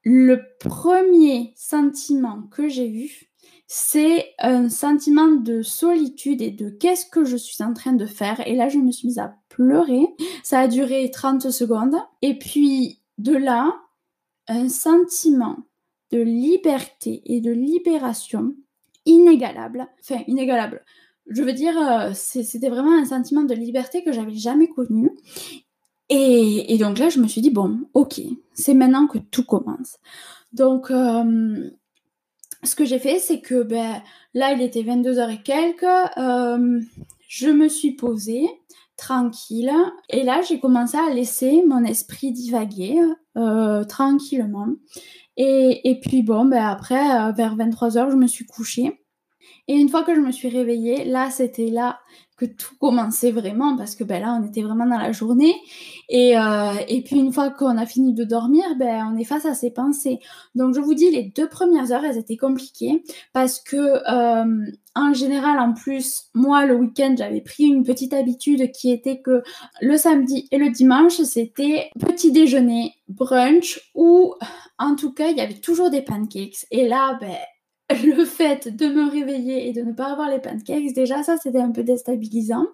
le 0.04 0.40
premier 0.60 1.52
sentiment 1.56 2.42
que 2.50 2.68
j'ai 2.68 2.88
eu, 2.88 3.26
c'est 3.66 4.34
un 4.38 4.68
sentiment 4.68 5.28
de 5.28 5.62
solitude 5.62 6.40
et 6.40 6.52
de 6.52 6.68
qu'est-ce 6.68 7.06
que 7.06 7.24
je 7.24 7.36
suis 7.36 7.64
en 7.64 7.74
train 7.74 7.92
de 7.92 8.06
faire. 8.06 8.46
Et 8.46 8.54
là, 8.54 8.68
je 8.68 8.78
me 8.78 8.92
suis 8.92 9.08
mise 9.08 9.18
à 9.18 9.34
pleurer. 9.48 10.06
Ça 10.44 10.60
a 10.60 10.68
duré 10.68 11.10
30 11.10 11.50
secondes. 11.50 11.96
Et 12.22 12.38
puis, 12.38 13.02
de 13.18 13.34
là, 13.34 13.74
un 14.46 14.68
sentiment 14.68 15.56
de 16.12 16.20
liberté 16.20 17.22
et 17.24 17.40
de 17.40 17.50
libération 17.50 18.54
inégalable. 19.04 19.88
Enfin, 20.00 20.22
inégalable. 20.26 20.84
Je 21.28 21.42
veux 21.42 21.52
dire, 21.52 21.76
euh, 21.78 22.12
c'était 22.14 22.68
vraiment 22.68 22.96
un 22.96 23.04
sentiment 23.04 23.42
de 23.42 23.54
liberté 23.54 24.04
que 24.04 24.12
j'avais 24.12 24.34
jamais 24.34 24.68
connu. 24.68 25.10
Et, 26.08 26.76
donc 26.78 26.98
là, 26.98 27.08
je 27.08 27.18
me 27.18 27.26
suis 27.26 27.40
dit, 27.40 27.50
bon, 27.50 27.80
ok, 27.94 28.20
c'est 28.54 28.74
maintenant 28.74 29.08
que 29.08 29.18
tout 29.18 29.44
commence. 29.44 29.98
Donc, 30.52 30.90
euh, 30.92 31.70
ce 32.62 32.76
que 32.76 32.84
j'ai 32.84 33.00
fait, 33.00 33.18
c'est 33.18 33.40
que 33.40 33.62
ben, 33.62 34.02
là, 34.34 34.52
il 34.52 34.62
était 34.62 34.82
22h 34.82 35.34
et 35.34 35.42
quelques. 35.42 35.84
Euh, 36.16 36.80
je 37.28 37.48
me 37.48 37.68
suis 37.68 37.92
posée 37.92 38.48
tranquille. 38.96 39.72
Et 40.08 40.22
là, 40.22 40.40
j'ai 40.42 40.58
commencé 40.60 40.96
à 40.96 41.12
laisser 41.12 41.62
mon 41.66 41.84
esprit 41.84 42.32
divaguer 42.32 42.98
tranquillement. 43.88 44.68
Et, 45.36 46.00
puis 46.02 46.22
bon, 46.22 46.46
ben 46.46 46.64
après, 46.64 47.20
euh, 47.20 47.32
vers 47.32 47.56
23h, 47.56 48.10
je 48.10 48.16
me 48.16 48.26
suis 48.26 48.46
couchée. 48.46 49.00
Et 49.68 49.74
une 49.74 49.88
fois 49.88 50.02
que 50.02 50.14
je 50.14 50.20
me 50.20 50.32
suis 50.32 50.48
réveillée, 50.48 51.04
là, 51.04 51.30
c'était 51.30 51.70
là 51.70 51.98
que 52.36 52.44
tout 52.44 52.74
commençait 52.78 53.32
vraiment, 53.32 53.76
parce 53.76 53.96
que 53.96 54.04
ben 54.04 54.20
là, 54.20 54.38
on 54.38 54.46
était 54.46 54.62
vraiment 54.62 54.86
dans 54.86 54.98
la 54.98 55.12
journée. 55.12 55.54
Et, 56.08 56.38
euh, 56.38 56.74
et 56.86 57.02
puis 57.02 57.16
une 57.16 57.32
fois 57.32 57.50
qu'on 57.50 57.78
a 57.78 57.86
fini 57.86 58.12
de 58.12 58.24
dormir, 58.24 58.64
ben, 58.78 59.10
on 59.12 59.18
est 59.18 59.24
face 59.24 59.46
à 59.46 59.54
ses 59.54 59.70
pensées. 59.70 60.20
Donc 60.54 60.74
je 60.74 60.80
vous 60.80 60.94
dis, 60.94 61.10
les 61.10 61.32
deux 61.34 61.48
premières 61.48 61.92
heures, 61.92 62.04
elles 62.04 62.18
étaient 62.18 62.36
compliquées, 62.36 63.02
parce 63.32 63.60
que 63.60 63.76
euh, 63.76 64.70
en 64.94 65.12
général, 65.14 65.58
en 65.58 65.72
plus, 65.72 66.24
moi, 66.34 66.66
le 66.66 66.74
week-end, 66.74 67.14
j'avais 67.16 67.40
pris 67.40 67.64
une 67.64 67.84
petite 67.84 68.12
habitude 68.12 68.70
qui 68.72 68.90
était 68.90 69.20
que 69.20 69.42
le 69.80 69.96
samedi 69.96 70.48
et 70.50 70.58
le 70.58 70.70
dimanche, 70.70 71.16
c'était 71.22 71.90
petit 71.98 72.32
déjeuner, 72.32 72.94
brunch, 73.08 73.80
ou 73.94 74.34
en 74.78 74.94
tout 74.94 75.12
cas, 75.12 75.28
il 75.30 75.36
y 75.36 75.40
avait 75.40 75.60
toujours 75.60 75.90
des 75.90 76.02
pancakes. 76.02 76.66
Et 76.70 76.86
là, 76.88 77.18
ben, 77.20 77.36
le 78.04 78.24
fait 78.24 78.74
de 78.74 78.86
me 78.86 79.10
réveiller 79.10 79.68
et 79.68 79.72
de 79.72 79.82
ne 79.82 79.92
pas 79.92 80.12
avoir 80.12 80.28
les 80.28 80.40
pancakes, 80.40 80.92
déjà, 80.94 81.22
ça, 81.22 81.36
c'était 81.36 81.60
un 81.60 81.70
peu 81.70 81.82
déstabilisant. 81.82 82.66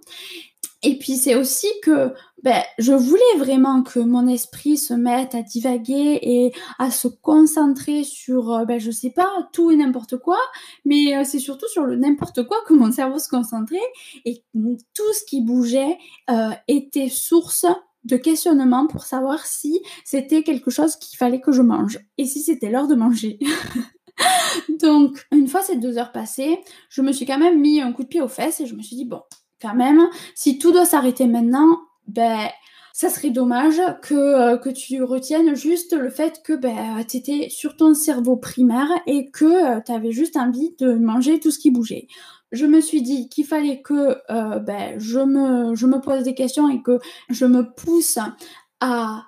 Et 0.85 0.99
puis 0.99 1.17
c'est 1.17 1.37
aussi 1.37 1.69
que 1.85 2.13
ben, 2.43 2.61
je 2.79 2.93
voulais 2.93 3.39
vraiment 3.39 3.85
que 3.85 4.01
mon 4.01 4.27
esprit 4.27 4.77
se 4.77 4.95
mette 4.95 5.35
à 5.35 5.43
divaguer 5.43 6.19
et 6.23 6.53
à 6.81 6.91
se 6.91 7.07
concentrer 7.07 8.03
sur, 8.03 8.53
euh, 8.53 8.65
ben, 8.65 8.81
je 8.81 8.91
sais 8.91 9.11
pas, 9.11 9.49
tout 9.53 9.71
et 9.71 9.77
n'importe 9.77 10.17
quoi, 10.17 10.39
mais 10.85 11.17
euh, 11.17 11.23
c'est 11.25 11.39
surtout 11.39 11.69
sur 11.69 11.85
le 11.85 11.95
n'importe 11.97 12.43
quoi 12.49 12.57
que 12.67 12.75
mon 12.75 12.91
cerveau 12.91 13.21
se 13.21 13.29
concentrait 13.29 13.77
et 14.25 14.43
tout 14.53 15.13
ce 15.13 15.25
qui 15.25 15.41
bougeait 15.41 15.99
euh, 16.31 16.51
était 16.67 17.09
source 17.09 17.67
de 18.03 18.17
questionnement 18.17 18.89
pour 18.89 19.05
savoir 19.05 19.47
si 19.47 19.81
c'était 20.05 20.43
quelque 20.43 20.73
chose 20.73 20.97
qu'il 20.97 21.17
fallait 21.17 21.41
que 21.41 21.53
je 21.53 21.63
mange 21.63 22.01
et 22.19 22.27
si 22.27 22.43
c'était 22.43 22.71
l'heure 22.71 22.89
de 22.89 22.97
manger. 22.97 23.39
Donc, 24.81 25.27
une 25.33 25.49
fois 25.49 25.63
ces 25.63 25.77
deux 25.77 25.99
heures 25.99 26.13
passées, 26.13 26.61
je 26.89 27.03
me 27.03 27.13
suis 27.13 27.27
quand 27.27 27.39
même 27.39 27.61
mis 27.61 27.81
un 27.81 27.93
coup 27.93 28.03
de 28.03 28.09
pied 28.09 28.21
aux 28.21 28.29
fesses 28.29 28.61
et 28.61 28.67
je 28.67 28.75
me 28.75 28.83
suis 28.83 28.97
dit, 28.97 29.05
bon, 29.05 29.23
quand 29.63 29.75
même. 29.75 30.09
Si 30.35 30.59
tout 30.59 30.73
doit 30.73 30.85
s'arrêter 30.85 31.27
maintenant, 31.27 31.79
ben 32.09 32.49
ça 32.93 33.09
serait 33.09 33.31
dommage 33.31 33.81
que, 34.03 34.15
euh, 34.15 34.73
tu 34.73 35.03
retiennes 35.03 35.55
juste 35.55 35.95
le 35.95 36.11
fait 36.11 36.43
que 36.45 36.53
ben, 36.53 37.03
tu 37.09 37.17
étais 37.17 37.49
sur 37.49 37.77
ton 37.77 37.95
cerveau 37.95 38.37
primaire 38.37 38.89
et 39.07 39.31
que 39.31 39.45
euh, 39.77 39.81
tu 39.85 39.93
avais 39.93 40.13
juste 40.13 40.37
envie 40.37 40.75
de 40.79 40.93
manger 40.95 41.41
tout 41.41 41.51
ce 41.51 41.59
qui 41.59 41.71
bougeait. 41.71 42.07
Je 42.51 42.67
me 42.67 42.83
suis 42.83 43.01
dit 43.01 43.31
qu'il 43.31 43.47
fallait 43.47 43.81
que 43.81 44.19
euh, 44.31 44.59
ben, 44.59 44.99
je, 44.99 45.21
me, 45.21 46.01
pose 46.01 46.23
des 46.23 46.35
questions 46.35 46.69
et 46.69 46.83
que 46.83 46.99
je 47.31 47.47
me 47.47 47.73
pousse 47.73 48.19
à 48.81 49.25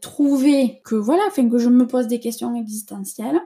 trouver 0.00 0.80
que 0.84 0.94
voilà, 0.94 1.24
que 1.34 1.58
je 1.58 1.68
me 1.68 1.88
pose 1.88 2.06
des 2.06 2.20
questions 2.20 2.54
existentielles. 2.54 3.40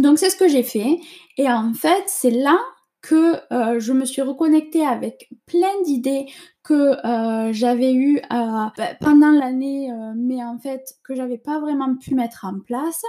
Donc 0.00 0.18
c'est 0.18 0.30
ce 0.30 0.36
que 0.36 0.48
j'ai 0.48 0.62
fait. 0.62 0.98
Et 1.36 1.50
en 1.50 1.72
fait, 1.72 2.04
c'est 2.06 2.30
là 2.30 2.58
que 3.02 3.36
euh, 3.52 3.80
je 3.80 3.92
me 3.92 4.04
suis 4.04 4.22
reconnectée 4.22 4.84
avec 4.84 5.30
plein 5.46 5.82
d'idées 5.84 6.26
que 6.62 6.96
euh, 7.06 7.52
j'avais 7.52 7.94
eues 7.94 8.18
euh, 8.18 8.66
bah, 8.76 8.94
pendant 9.00 9.30
l'année, 9.30 9.90
mais 10.16 10.44
en 10.44 10.58
fait 10.58 10.94
que 11.04 11.14
j'avais 11.14 11.38
pas 11.38 11.60
vraiment 11.60 11.96
pu 11.96 12.14
mettre 12.14 12.44
en 12.44 12.60
place. 12.60 13.02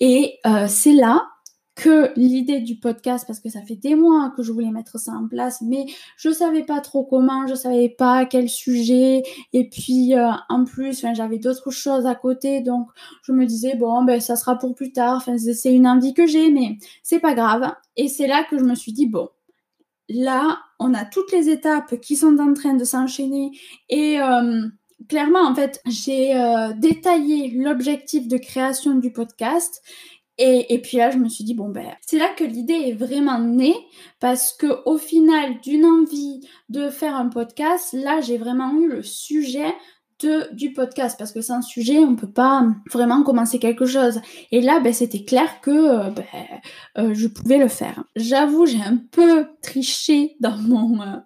Et 0.00 0.38
c'est 0.68 0.92
là 0.92 1.26
que 1.76 2.10
l'idée 2.16 2.60
du 2.60 2.76
podcast, 2.76 3.24
parce 3.26 3.38
que 3.38 3.50
ça 3.50 3.62
fait 3.62 3.76
des 3.76 3.94
mois 3.94 4.32
que 4.36 4.42
je 4.42 4.50
voulais 4.50 4.70
mettre 4.70 4.98
ça 4.98 5.12
en 5.12 5.28
place, 5.28 5.60
mais 5.60 5.84
je 6.16 6.30
savais 6.30 6.64
pas 6.64 6.80
trop 6.80 7.04
comment, 7.04 7.46
je 7.46 7.54
savais 7.54 7.90
pas 7.90 8.26
quel 8.26 8.48
sujet, 8.48 9.22
et 9.52 9.68
puis 9.68 10.14
en 10.48 10.64
plus, 10.64 11.04
j'avais 11.14 11.38
d'autres 11.38 11.70
choses 11.70 12.06
à 12.06 12.14
côté, 12.14 12.62
donc 12.62 12.88
je 13.22 13.32
me 13.32 13.46
disais 13.46 13.76
bon 13.76 14.04
ben 14.04 14.20
ça 14.20 14.36
sera 14.36 14.56
pour 14.56 14.74
plus 14.74 14.92
tard. 14.92 15.24
C'est 15.36 15.72
une 15.72 15.86
envie 15.86 16.14
que 16.14 16.26
j'ai, 16.26 16.50
mais 16.50 16.78
c'est 17.02 17.20
pas 17.20 17.34
grave. 17.34 17.72
Et 17.96 18.08
c'est 18.08 18.26
là 18.26 18.44
que 18.44 18.58
je 18.58 18.64
me 18.64 18.74
suis 18.74 18.92
dit 18.92 19.06
bon, 19.06 19.28
là 20.08 20.58
on 20.78 20.94
a 20.94 21.04
toutes 21.04 21.32
les 21.32 21.48
étapes 21.48 22.00
qui 22.00 22.16
sont 22.16 22.38
en 22.38 22.52
train 22.54 22.74
de 22.74 22.84
s'enchaîner 22.84 23.50
et 23.88 24.20
euh, 24.20 24.62
clairement 25.08 25.46
en 25.46 25.54
fait 25.54 25.80
j'ai 25.86 26.36
euh, 26.36 26.72
détaillé 26.74 27.50
l'objectif 27.50 28.28
de 28.28 28.36
création 28.36 28.94
du 28.94 29.12
podcast 29.12 29.82
et, 30.38 30.80
puis 30.82 30.98
là, 30.98 31.10
je 31.10 31.16
me 31.16 31.28
suis 31.28 31.44
dit, 31.44 31.54
bon, 31.54 31.70
ben, 31.70 31.94
c'est 32.02 32.18
là 32.18 32.28
que 32.36 32.44
l'idée 32.44 32.74
est 32.74 32.92
vraiment 32.92 33.38
née, 33.38 33.74
parce 34.20 34.52
que 34.52 34.82
au 34.84 34.98
final, 34.98 35.60
d'une 35.62 35.86
envie 35.86 36.40
de 36.68 36.90
faire 36.90 37.14
un 37.16 37.28
podcast, 37.28 37.94
là, 37.94 38.20
j'ai 38.20 38.36
vraiment 38.36 38.74
eu 38.78 38.88
le 38.88 39.02
sujet 39.02 39.74
du 40.52 40.72
podcast 40.72 41.16
parce 41.18 41.32
que 41.32 41.42
sans 41.42 41.60
sujet 41.60 41.98
on 41.98 42.16
peut 42.16 42.30
pas 42.30 42.66
vraiment 42.92 43.22
commencer 43.22 43.58
quelque 43.58 43.86
chose. 43.86 44.20
Et 44.50 44.60
là 44.60 44.80
ben, 44.80 44.92
c'était 44.92 45.24
clair 45.24 45.60
que 45.60 45.70
euh, 45.70 46.10
ben, 46.10 46.24
euh, 46.98 47.14
je 47.14 47.28
pouvais 47.28 47.58
le 47.58 47.68
faire. 47.68 48.04
J'avoue 48.16 48.66
j'ai 48.66 48.80
un 48.80 48.98
peu 49.10 49.46
triché 49.62 50.36
dans 50.40 50.56
mon 50.56 51.00
euh, 51.02 51.16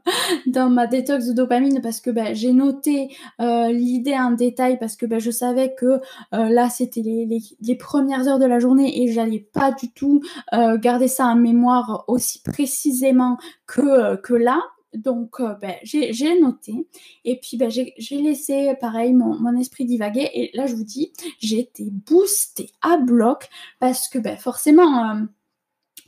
dans 0.46 0.70
ma 0.70 0.86
détox 0.86 1.26
de 1.26 1.32
dopamine 1.32 1.80
parce 1.82 2.00
que 2.00 2.10
ben, 2.10 2.34
j'ai 2.34 2.52
noté 2.52 3.08
l'idée 3.38 4.16
en 4.16 4.32
détail 4.32 4.78
parce 4.78 4.96
que 4.96 5.06
ben, 5.06 5.20
je 5.20 5.30
savais 5.30 5.74
que 5.74 6.00
là 6.32 6.68
c'était 6.68 7.02
les, 7.02 7.76
premières 7.76 8.28
heures 8.28 8.38
de 8.38 8.46
la 8.46 8.58
journée 8.58 9.02
et 9.02 9.12
j'allais 9.12 9.48
pas 9.52 9.72
du 9.72 9.90
tout 9.92 10.20
garder 10.52 11.08
ça 11.08 11.26
en 11.26 11.36
mémoire 11.36 12.04
aussi 12.08 12.42
précisément 12.42 13.38
que 13.66 14.34
là 14.34 14.60
donc, 14.94 15.40
euh, 15.40 15.54
ben, 15.60 15.74
j'ai 15.82 16.40
noté. 16.40 16.86
Et 17.24 17.38
puis, 17.38 17.56
ben, 17.56 17.70
j'ai 17.70 17.94
laissé, 18.20 18.74
pareil, 18.80 19.12
mon, 19.12 19.56
esprit 19.56 19.84
divaguer. 19.84 20.28
Et 20.34 20.50
là, 20.54 20.66
je 20.66 20.74
vous 20.74 20.84
dis, 20.84 21.12
j'ai 21.38 21.60
été 21.60 21.84
boostée 21.90 22.70
à 22.82 22.96
bloc 22.96 23.48
parce 23.78 24.08
que, 24.08 24.18
ben, 24.18 24.36
forcément, 24.36 25.10
euh, 25.10 25.20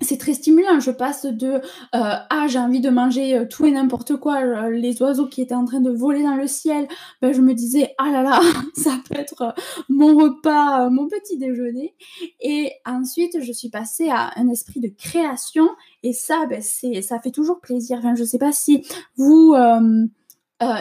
c'est 0.02 0.18
très 0.18 0.34
stimulant. 0.34 0.80
Je 0.80 0.90
passe 0.90 1.26
de 1.26 1.54
euh, 1.54 1.60
ah 1.92 2.46
j'ai 2.48 2.58
envie 2.58 2.80
de 2.80 2.90
manger 2.90 3.36
euh, 3.36 3.46
tout 3.46 3.66
et 3.66 3.70
n'importe 3.70 4.16
quoi, 4.16 4.42
euh, 4.42 4.70
les 4.70 5.02
oiseaux 5.02 5.26
qui 5.26 5.42
étaient 5.42 5.54
en 5.54 5.64
train 5.64 5.80
de 5.80 5.90
voler 5.90 6.22
dans 6.22 6.36
le 6.36 6.46
ciel. 6.46 6.88
Ben, 7.20 7.32
je 7.32 7.40
me 7.40 7.54
disais 7.54 7.94
ah 7.98 8.10
là 8.10 8.22
là 8.22 8.40
ça 8.74 8.98
peut 9.08 9.18
être 9.18 9.54
mon 9.88 10.16
repas, 10.16 10.88
mon 10.90 11.08
petit 11.08 11.38
déjeuner. 11.38 11.94
Et 12.40 12.72
ensuite 12.86 13.40
je 13.40 13.52
suis 13.52 13.70
passée 13.70 14.08
à 14.10 14.32
un 14.36 14.48
esprit 14.48 14.80
de 14.80 14.88
création 14.88 15.68
et 16.02 16.12
ça 16.12 16.46
ben, 16.48 16.62
ça 16.62 17.20
fait 17.20 17.30
toujours 17.30 17.60
plaisir. 17.60 17.98
Enfin, 17.98 18.14
je 18.14 18.24
sais 18.24 18.38
pas 18.38 18.52
si 18.52 18.86
vous 19.16 19.54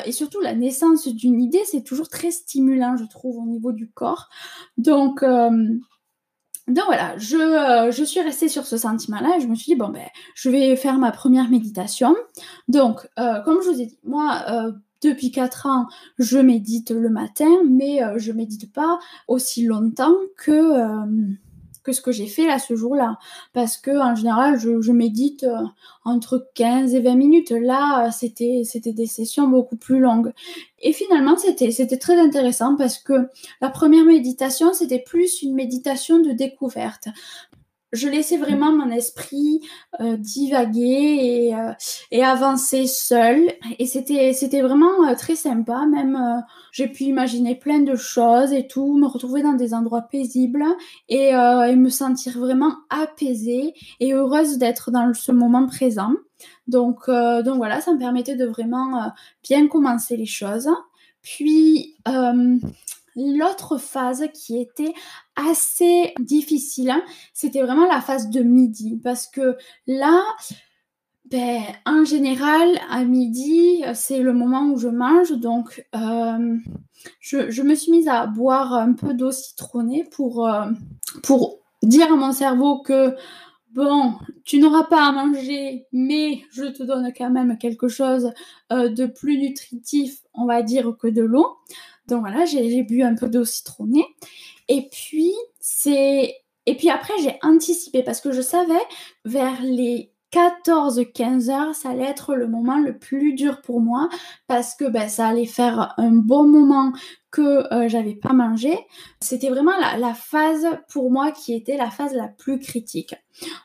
et 0.06 0.12
surtout 0.12 0.40
la 0.42 0.54
naissance 0.54 1.08
d'une 1.08 1.42
idée 1.42 1.62
c'est 1.66 1.82
toujours 1.82 2.08
très 2.08 2.30
stimulant 2.30 2.98
je 2.98 3.06
trouve 3.06 3.38
au 3.40 3.46
niveau 3.46 3.72
du 3.72 3.90
corps. 3.90 4.30
Donc 4.78 5.24
donc 6.72 6.86
voilà, 6.86 7.18
je, 7.18 7.36
euh, 7.36 7.92
je, 7.92 8.04
suis 8.04 8.22
restée 8.22 8.48
sur 8.48 8.66
ce 8.66 8.78
sentiment-là 8.78 9.38
et 9.38 9.42
je 9.42 9.48
me 9.48 9.56
suis 9.56 9.74
dit, 9.74 9.76
bon, 9.76 9.90
ben, 9.90 10.06
je 10.36 10.50
vais 10.50 10.76
faire 10.76 10.98
ma 10.98 11.12
première 11.12 11.50
méditation. 11.50 12.16
Donc, 12.68 13.08
euh, 13.20 13.42
comme 13.42 13.62
je 13.62 13.70
vous 13.70 13.82
ai 13.82 13.88
dit, 13.88 13.98
moi, 14.04 14.42
euh, 14.50 14.72
depuis 15.04 15.32
4 15.32 15.66
ans, 15.68 15.88
je 16.18 16.38
médite 16.38 16.92
le 16.92 17.10
matin, 17.10 17.50
mais 17.68 18.02
je 18.18 18.32
médite 18.32 18.72
pas 18.72 19.00
aussi 19.28 19.66
longtemps 19.66 20.16
que 20.38 20.52
que 21.84 21.92
ce 21.92 22.02
que 22.02 22.12
j'ai 22.12 22.28
fait 22.28 22.48
là 22.48 22.60
ce 22.60 22.76
jour-là. 22.76 23.18
Parce 23.54 23.78
que 23.78 23.92
en 23.92 24.16
général, 24.16 24.60
je, 24.60 24.92
médite 24.92 25.44
euh, 25.44 25.58
entre 26.06 26.50
15 26.56 26.94
et 26.96 27.02
20 27.02 27.16
minutes. 27.16 27.52
Là, 27.52 28.12
c'était, 28.12 28.62
c'était 28.66 28.94
des 28.94 29.08
sessions 29.08 29.48
beaucoup 29.48 29.78
plus 29.78 30.00
longues. 30.00 30.32
Et 30.80 30.94
finalement, 30.94 31.38
c'était, 31.38 31.72
c'était 31.72 31.98
très 31.98 32.20
intéressant 32.20 32.76
parce 32.76 32.98
que 32.98 33.14
la 33.62 33.70
première 33.70 34.06
méditation, 34.06 34.74
c'était 34.74 35.00
plus 35.00 35.42
une 35.42 35.54
méditation 35.54 36.20
de 36.20 36.32
découverte 36.32 37.08
je 37.92 38.08
laissais 38.08 38.38
vraiment 38.38 38.72
mon 38.72 38.90
esprit 38.90 39.62
euh, 40.00 40.16
divaguer 40.18 41.50
et, 41.50 41.56
euh, 41.56 41.74
et, 42.12 42.24
avancer 42.24 42.88
seul. 42.88 43.52
Et 43.80 43.86
c'était, 43.86 44.34
c'était 44.34 44.62
vraiment 44.62 45.08
euh, 45.08 45.16
très 45.16 45.36
sympa. 45.36 45.86
Même, 45.86 46.44
j'ai 46.72 46.88
pu 46.88 47.04
imaginer 47.06 47.56
plein 47.56 47.80
de 47.80 47.96
choses 47.96 48.54
et 48.54 48.68
tout, 48.68 48.98
me 48.98 49.08
retrouver 49.08 49.44
dans 49.44 49.54
des 49.54 49.74
endroits 49.74 50.04
paisibles 50.04 50.66
et, 51.10 51.30
et 51.30 51.76
me 51.76 51.90
sentir 51.90 52.40
vraiment 52.40 52.76
apaisée 52.90 53.74
et 54.00 54.14
heureuse 54.14 54.58
d'être 54.58 54.92
dans 54.92 55.14
ce 55.14 55.32
moment 55.32 55.68
présent. 55.68 56.14
Donc, 56.68 57.08
donc 57.08 57.58
voilà, 57.58 57.82
ça 57.82 57.94
me 57.94 58.00
permettait 58.00 58.36
de 58.36 58.46
vraiment 58.46 59.12
bien 59.44 59.68
commencer 59.68 60.16
les 60.18 60.26
choses. 60.26 60.70
Puis, 61.22 61.96
L'autre 63.16 63.78
phase 63.78 64.26
qui 64.34 64.60
était 64.60 64.94
assez 65.36 66.14
difficile, 66.20 66.92
hein, 66.92 67.04
c'était 67.34 67.62
vraiment 67.62 67.86
la 67.86 68.02
phase 68.02 68.30
de 68.30 68.42
midi. 68.42 69.00
Parce 69.04 69.28
que 69.28 69.58
là, 69.88 70.22
ben, 71.32 71.62
en 71.86 72.04
général, 72.04 72.78
à 72.90 73.06
midi, 73.06 73.84
c'est 73.94 74.20
le 74.20 74.34
moment 74.34 74.70
où 74.70 74.78
je 74.78 74.90
mange. 74.90 75.32
Donc, 75.32 75.86
euh, 75.96 76.58
je, 77.22 77.62
me 77.62 77.74
suis 77.74 77.92
mise 77.92 78.10
à 78.10 78.28
boire 78.28 78.74
un 78.74 78.92
peu 78.92 79.14
d'eau 79.14 79.32
citronnée 79.32 80.04
pour, 80.12 80.46
euh, 80.46 80.66
pour 81.24 81.60
dire 81.84 82.12
à 82.12 82.18
mon 82.18 82.34
cerveau 82.34 82.82
que, 82.82 83.16
bon, 83.72 84.16
tu 84.44 84.60
n'auras 84.60 84.84
pas 84.84 85.08
à 85.08 85.12
manger, 85.14 85.88
mais 85.94 86.42
je 86.52 86.66
te 86.66 86.84
donne 86.84 87.14
quand 87.18 87.30
même 87.30 87.58
quelque 87.58 87.88
chose 87.88 88.34
euh, 88.74 88.90
de 88.90 89.06
plus 89.06 89.38
nutritif, 89.38 90.24
on 90.34 90.46
va 90.46 90.62
dire, 90.64 90.98
que 91.00 91.08
de 91.08 91.22
l'eau. 91.22 91.56
Donc 92.12 92.22
voilà, 92.22 92.44
j'ai 92.46 92.84
bu 92.84 93.04
un 93.04 93.16
peu 93.16 93.30
d'eau 93.30 93.46
citronnée. 93.46 94.06
Et 94.68 94.90
puis, 94.92 95.34
c'est. 95.60 96.36
Et 96.68 96.76
puis 96.76 96.90
après, 96.90 97.14
j'ai 97.24 97.40
anticipé 97.42 98.04
parce 98.04 98.22
que 98.22 98.32
je 98.32 98.42
savais 98.42 98.74
vers 99.26 99.62
les 99.64 100.12
14-15 100.34 101.50
heures, 101.50 101.76
ça 101.76 101.90
allait 101.90 102.04
être 102.04 102.36
le 102.36 102.48
moment 102.48 102.80
le 102.80 102.98
plus 102.98 103.34
dur 103.34 103.62
pour 103.62 103.82
moi 103.82 104.08
parce 104.48 104.76
que 104.76 104.86
ben, 104.86 105.10
ça 105.10 105.28
allait 105.28 105.46
faire 105.46 105.94
un 105.98 106.12
bon 106.12 106.48
moment 106.48 106.94
que 107.32 107.74
euh, 107.74 107.90
j'avais 107.90 108.16
pas 108.16 108.34
mangé. 108.34 108.78
C'était 109.20 109.50
vraiment 109.50 109.78
la, 109.78 110.14
phase 110.14 110.68
pour 110.90 111.12
moi 111.12 111.32
qui 111.32 111.54
était 111.54 111.78
la 111.78 111.90
phase 111.90 112.14
la 112.14 112.28
plus 112.28 112.60
critique. 112.60 113.16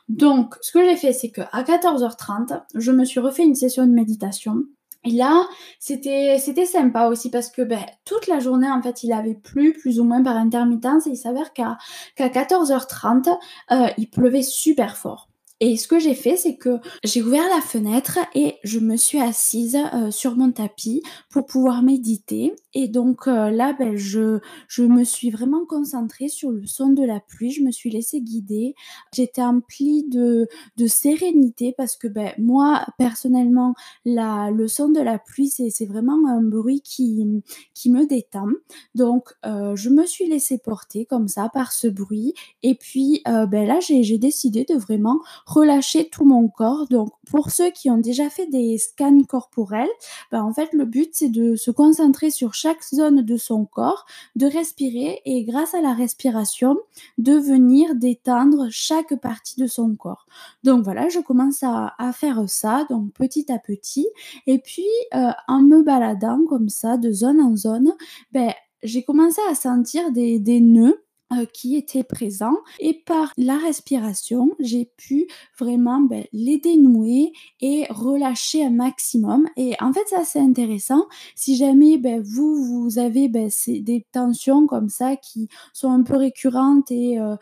Donc, 0.09 0.55
ce 0.61 0.71
que 0.71 0.83
j'ai 0.83 0.95
fait, 0.95 1.13
c'est 1.13 1.29
que 1.29 1.41
à 1.51 1.63
14h30, 1.63 2.63
je 2.75 2.91
me 2.91 3.05
suis 3.05 3.19
refait 3.19 3.43
une 3.43 3.55
session 3.55 3.85
de 3.85 3.91
méditation. 3.91 4.63
Et 5.07 5.11
là, 5.11 5.47
c'était 5.79 6.65
sympa 6.65 7.07
aussi 7.07 7.31
parce 7.31 7.49
que 7.49 7.61
ben, 7.61 7.79
toute 8.03 8.27
la 8.27 8.39
journée, 8.39 8.69
en 8.69 8.81
fait, 8.81 9.03
il 9.03 9.13
avait 9.13 9.35
plu 9.35 9.71
plus 9.71 10.01
ou 10.01 10.03
moins 10.03 10.21
par 10.21 10.35
intermittence 10.35 11.07
et 11.07 11.11
il 11.11 11.15
s'avère 11.15 11.53
qu'à 11.53 11.77
qu'à 12.17 12.27
14h30, 12.27 13.29
euh, 13.71 13.87
il 13.97 14.09
pleuvait 14.09 14.41
super 14.41 14.97
fort. 14.97 15.29
Et 15.59 15.75
ce 15.75 15.87
que 15.87 15.97
j'ai 15.97 16.13
fait, 16.13 16.37
c'est 16.37 16.55
que 16.55 16.77
j'ai 17.03 17.23
ouvert 17.23 17.47
la 17.55 17.61
fenêtre 17.61 18.19
et 18.35 18.55
je 18.63 18.77
me 18.77 18.95
suis 18.95 19.19
assise 19.19 19.75
euh, 19.93 20.11
sur 20.11 20.35
mon 20.35 20.51
tapis 20.51 21.01
pour 21.31 21.47
pouvoir 21.47 21.81
méditer. 21.81 22.53
Et 22.75 22.87
donc 22.87 23.27
euh, 23.27 23.49
là, 23.49 23.73
ben, 23.73 23.95
je, 23.95 24.39
je 24.67 24.83
me 24.83 25.03
suis 25.03 25.31
vraiment 25.31 25.65
concentrée 25.65 26.27
sur 26.27 26.51
le 26.51 26.67
son 26.67 26.89
de 26.89 27.03
la 27.03 27.19
pluie. 27.19 27.49
Je 27.49 27.63
me 27.63 27.71
suis 27.71 27.89
laissée 27.89 28.21
guider. 28.21 28.75
J'étais 29.15 29.41
emplie 29.41 30.05
de, 30.07 30.47
de 30.77 30.85
sérénité 30.85 31.73
parce 31.75 31.95
que 31.95 32.07
ben, 32.07 32.33
moi, 32.37 32.85
personnellement, 32.99 33.73
la, 34.05 34.51
le 34.51 34.67
son 34.67 34.89
de 34.89 35.01
la 35.01 35.17
pluie, 35.17 35.49
c'est 35.49 35.85
vraiment 35.87 36.19
un 36.27 36.43
bruit 36.43 36.81
qui, 36.81 37.25
qui 37.73 37.89
me 37.89 38.05
détend. 38.05 38.49
Donc, 38.93 39.29
euh, 39.43 39.75
je 39.75 39.89
me 39.89 40.05
suis 40.05 40.27
laissée 40.27 40.59
porter 40.59 41.05
comme 41.05 41.27
ça 41.27 41.49
par 41.51 41.71
ce 41.71 41.87
bruit. 41.87 42.35
Et 42.61 42.75
puis, 42.75 43.23
ben, 43.25 43.65
là, 43.67 43.79
j'ai 43.79 44.17
décidé 44.19 44.65
de 44.69 44.75
vraiment 44.75 45.19
relâcher 45.47 46.09
tout 46.09 46.25
mon 46.25 46.49
corps. 46.49 46.87
Donc 46.89 47.09
pour 47.25 47.51
ceux 47.51 47.71
qui 47.71 47.89
ont 47.89 47.97
déjà 47.97 48.29
fait 48.29 48.47
des 48.47 48.77
scans 48.77 49.23
corporels, 49.23 49.89
ben, 50.31 50.43
en 50.43 50.53
fait 50.53 50.73
le 50.73 50.85
but 50.85 51.09
c'est 51.13 51.29
de 51.29 51.55
se 51.55 51.71
concentrer 51.71 52.29
sur 52.31 52.53
chaque 52.53 52.83
zone 52.83 53.21
de 53.21 53.37
son 53.37 53.65
corps, 53.65 54.05
de 54.35 54.45
respirer 54.45 55.21
et 55.25 55.45
grâce 55.45 55.73
à 55.73 55.81
la 55.81 55.93
respiration 55.93 56.77
de 57.17 57.33
venir 57.33 57.95
détendre 57.95 58.67
chaque 58.69 59.15
partie 59.15 59.59
de 59.59 59.67
son 59.67 59.95
corps. 59.95 60.27
Donc 60.63 60.83
voilà, 60.83 61.07
je 61.07 61.19
commence 61.19 61.63
à, 61.63 61.95
faire 62.13 62.49
ça 62.49 62.85
donc 62.89 63.13
petit 63.13 63.51
à 63.51 63.59
petit 63.59 64.07
et 64.47 64.59
puis 64.59 64.87
euh, 65.13 65.31
en 65.47 65.61
me 65.61 65.83
baladant 65.83 66.45
comme 66.47 66.69
ça 66.69 66.97
de 66.97 67.11
zone 67.11 67.39
en 67.39 67.55
zone, 67.55 67.93
ben 68.31 68.51
j'ai 68.83 69.03
commencé 69.03 69.41
à 69.49 69.55
sentir 69.55 70.11
des, 70.11 70.39
des 70.39 70.59
nœuds 70.59 71.06
euh, 71.33 71.45
qui 71.51 71.75
était 71.75 72.03
présent. 72.03 72.55
Et 72.79 72.93
par 72.93 73.33
la 73.37 73.57
respiration 73.57 74.51
j'ai 74.59 74.85
pu 74.95 75.27
vraiment 75.59 75.99
ben, 75.99 76.23
les 76.31 76.57
dénouer 76.57 77.33
et 77.59 77.85
relâcher 77.89 78.63
un 78.63 78.69
maximum. 78.69 79.45
Et 79.57 79.73
en 79.81 79.91
fait 79.91 80.07
ça 80.07 80.23
c'est 80.23 80.39
intéressant. 80.39 81.05
Si 81.35 81.57
jamais 81.57 81.97
ben, 81.97 82.21
vous 82.21 82.63
vous 82.63 82.97
avez 82.97 83.27
ben, 83.27 83.49
des 83.67 84.05
tensions 84.13 84.67
comme 84.67 84.87
ça 84.87 85.17
qui 85.17 85.49
sont 85.73 85.91
un 85.91 86.01
peu 86.03 86.15
récurrentes 86.15 86.91
et, 86.91 87.19
euh, 87.19 87.35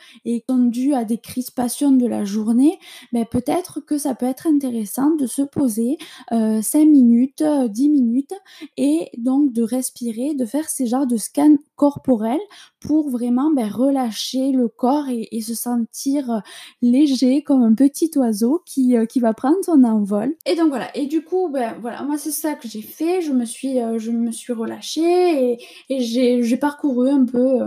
sont 0.50 0.66
dues 0.66 0.94
à 0.94 1.06
des 1.06 1.20
crispations 1.20 1.92
de 1.92 2.08
la 2.08 2.26
journée 2.26 2.80
ben, 3.14 3.26
peut-être 3.26 3.82
que 3.82 4.00
ça 4.00 4.16
peut 4.16 4.26
être 4.26 4.48
intéressant 4.48 5.12
de 5.12 5.28
se 5.28 5.44
poser 5.44 5.98
euh, 6.32 6.60
5 6.62 6.86
minutes 6.86 7.44
10 7.44 7.90
minutes 7.90 8.34
et 8.78 9.12
donc 9.20 9.54
de 9.54 9.62
respirer 9.62 10.34
de 10.34 10.46
faire 10.46 10.70
ces 10.70 10.88
genres 10.88 11.06
de 11.06 11.18
scans 11.18 11.58
corporels 11.76 12.40
pour 12.80 13.10
vraiment 13.10 13.52
relâcher 13.76 14.52
le 14.52 14.68
corps 14.68 15.08
et, 15.10 15.42
se 15.42 15.54
sentir 15.54 16.32
euh, 16.32 16.40
léger 16.82 17.44
comme 17.44 17.62
un 17.62 17.74
petit 17.74 18.10
oiseau 18.16 18.64
qui, 18.66 18.98
euh, 18.98 19.06
qui 19.06 19.20
va 19.20 19.34
prendre 19.34 19.58
son 19.64 19.84
envol. 19.84 20.36
Et 20.46 20.56
donc 20.56 20.70
voilà, 20.70 20.96
et 20.98 21.06
du 21.06 21.24
coup, 21.24 21.50
ben 21.50 21.76
voilà, 21.82 22.02
moi 22.04 22.18
c'est 22.18 22.32
ça 22.32 22.54
que 22.54 22.68
j'ai 22.68 22.82
fait, 22.82 23.22
je 23.22 23.32
me 23.32 23.46
suis, 23.46 23.80
euh, 23.80 24.00
je 24.00 24.12
me 24.12 24.32
suis 24.32 24.54
relâchée 24.54 25.60
et, 25.90 26.00
j'ai 26.00 26.58
parcouru 26.58 27.10
un 27.10 27.26
peu 27.26 27.60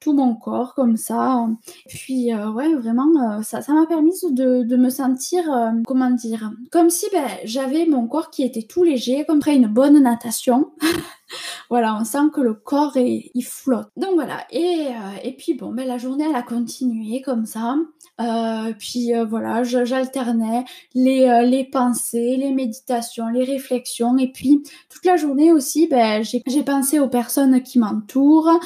tout 0.00 0.12
mon 0.12 0.34
corps 0.34 0.74
comme 0.74 0.96
ça. 0.96 1.46
Puis 1.88 2.34
ouais, 2.34 2.74
vraiment, 2.74 3.42
ça 3.42 3.60
ça 3.62 3.72
m'a 3.72 3.86
permis 3.86 4.12
de, 4.30 4.62
de, 4.62 4.76
me 4.76 4.88
sentir, 4.88 5.44
comment 5.86 6.10
dire, 6.10 6.50
comme 6.70 6.90
si 6.90 7.06
ben, 7.12 7.26
j'avais 7.44 7.86
mon 7.86 8.06
corps 8.06 8.30
qui 8.30 8.42
était 8.42 8.62
tout 8.62 8.82
léger, 8.82 9.24
comme 9.26 9.38
après 9.38 9.56
une 9.56 9.68
bonne 9.68 10.02
natation. 10.02 10.72
voilà, 11.68 11.96
on 12.00 12.04
sent 12.04 12.30
que 12.32 12.40
le 12.40 12.54
corps 12.54 12.96
est, 12.96 13.30
il 13.34 13.42
flotte. 13.42 13.88
Donc 13.96 14.14
voilà, 14.14 14.46
et, 14.50 14.88
euh, 14.88 15.18
et 15.22 15.32
puis 15.32 15.54
bon, 15.54 15.72
ben, 15.72 15.86
la 15.86 15.98
journée 15.98 16.24
elle 16.28 16.36
a 16.36 16.42
continué 16.42 17.22
comme 17.22 17.46
ça. 17.46 17.76
Euh, 18.20 18.74
puis 18.78 19.14
euh, 19.14 19.24
voilà, 19.24 19.62
j'alternais 19.62 20.64
les, 20.94 21.46
les 21.46 21.64
pensées, 21.64 22.36
les 22.36 22.52
méditations, 22.52 23.28
les 23.28 23.44
réflexions, 23.44 24.18
et 24.18 24.28
puis 24.28 24.62
toute 24.90 25.04
la 25.04 25.16
journée 25.16 25.52
aussi, 25.52 25.86
ben, 25.86 26.22
j'ai 26.22 26.62
pensé 26.62 26.98
aux 26.98 27.08
personnes 27.08 27.62
qui 27.62 27.78
m'entourent. 27.78 28.60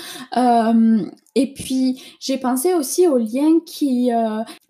et 1.36 1.52
puis 1.52 2.02
j'ai 2.20 2.38
pensé 2.38 2.74
aussi 2.74 3.06
au 3.06 3.18
lien 3.18 3.60
qui 3.66 4.10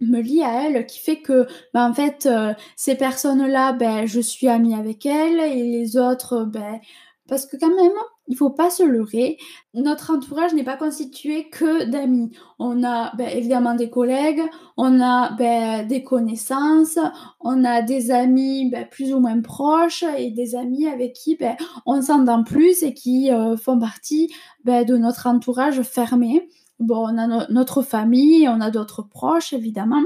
me 0.00 0.20
lie 0.20 0.42
à 0.42 0.64
elles, 0.64 0.86
qui 0.86 0.98
fait 0.98 1.20
que 1.20 1.46
ben, 1.72 1.90
en 1.90 1.94
fait 1.94 2.28
ces 2.76 2.94
personnes-là, 2.94 3.72
ben, 3.72 4.06
je 4.06 4.20
suis 4.20 4.48
amie 4.48 4.74
avec 4.74 5.06
elles 5.06 5.40
et 5.40 5.62
les 5.62 5.96
autres, 5.96 6.44
ben, 6.44 6.80
parce 7.28 7.46
que 7.46 7.56
quand 7.56 7.74
même, 7.74 7.92
il 8.28 8.36
faut 8.36 8.50
pas 8.50 8.70
se 8.70 8.82
leurrer. 8.82 9.38
Notre 9.72 10.12
entourage 10.12 10.52
n'est 10.54 10.64
pas 10.64 10.76
constitué 10.76 11.48
que 11.48 11.84
d'amis. 11.84 12.30
On 12.58 12.84
a 12.84 13.14
ben, 13.16 13.28
évidemment 13.28 13.74
des 13.74 13.88
collègues, 13.88 14.42
on 14.76 15.00
a 15.00 15.32
ben, 15.32 15.86
des 15.86 16.02
connaissances, 16.02 16.98
on 17.40 17.64
a 17.64 17.82
des 17.82 18.10
amis 18.10 18.70
ben, 18.70 18.86
plus 18.90 19.14
ou 19.14 19.20
moins 19.20 19.40
proches 19.40 20.04
et 20.18 20.30
des 20.30 20.54
amis 20.54 20.86
avec 20.86 21.14
qui 21.14 21.38
on 21.86 22.02
s'entend 22.02 22.44
plus 22.44 22.82
et 22.82 22.94
qui 22.94 23.32
euh, 23.32 23.56
font 23.56 23.78
partie 23.78 24.32
de 24.64 24.96
notre 24.96 25.26
entourage 25.26 25.82
fermé. 25.82 26.48
Bon, 26.80 27.08
on 27.08 27.18
a 27.18 27.46
notre 27.50 27.82
famille, 27.82 28.48
on 28.48 28.60
a 28.60 28.70
d'autres 28.70 29.02
proches 29.02 29.52
évidemment. 29.52 30.02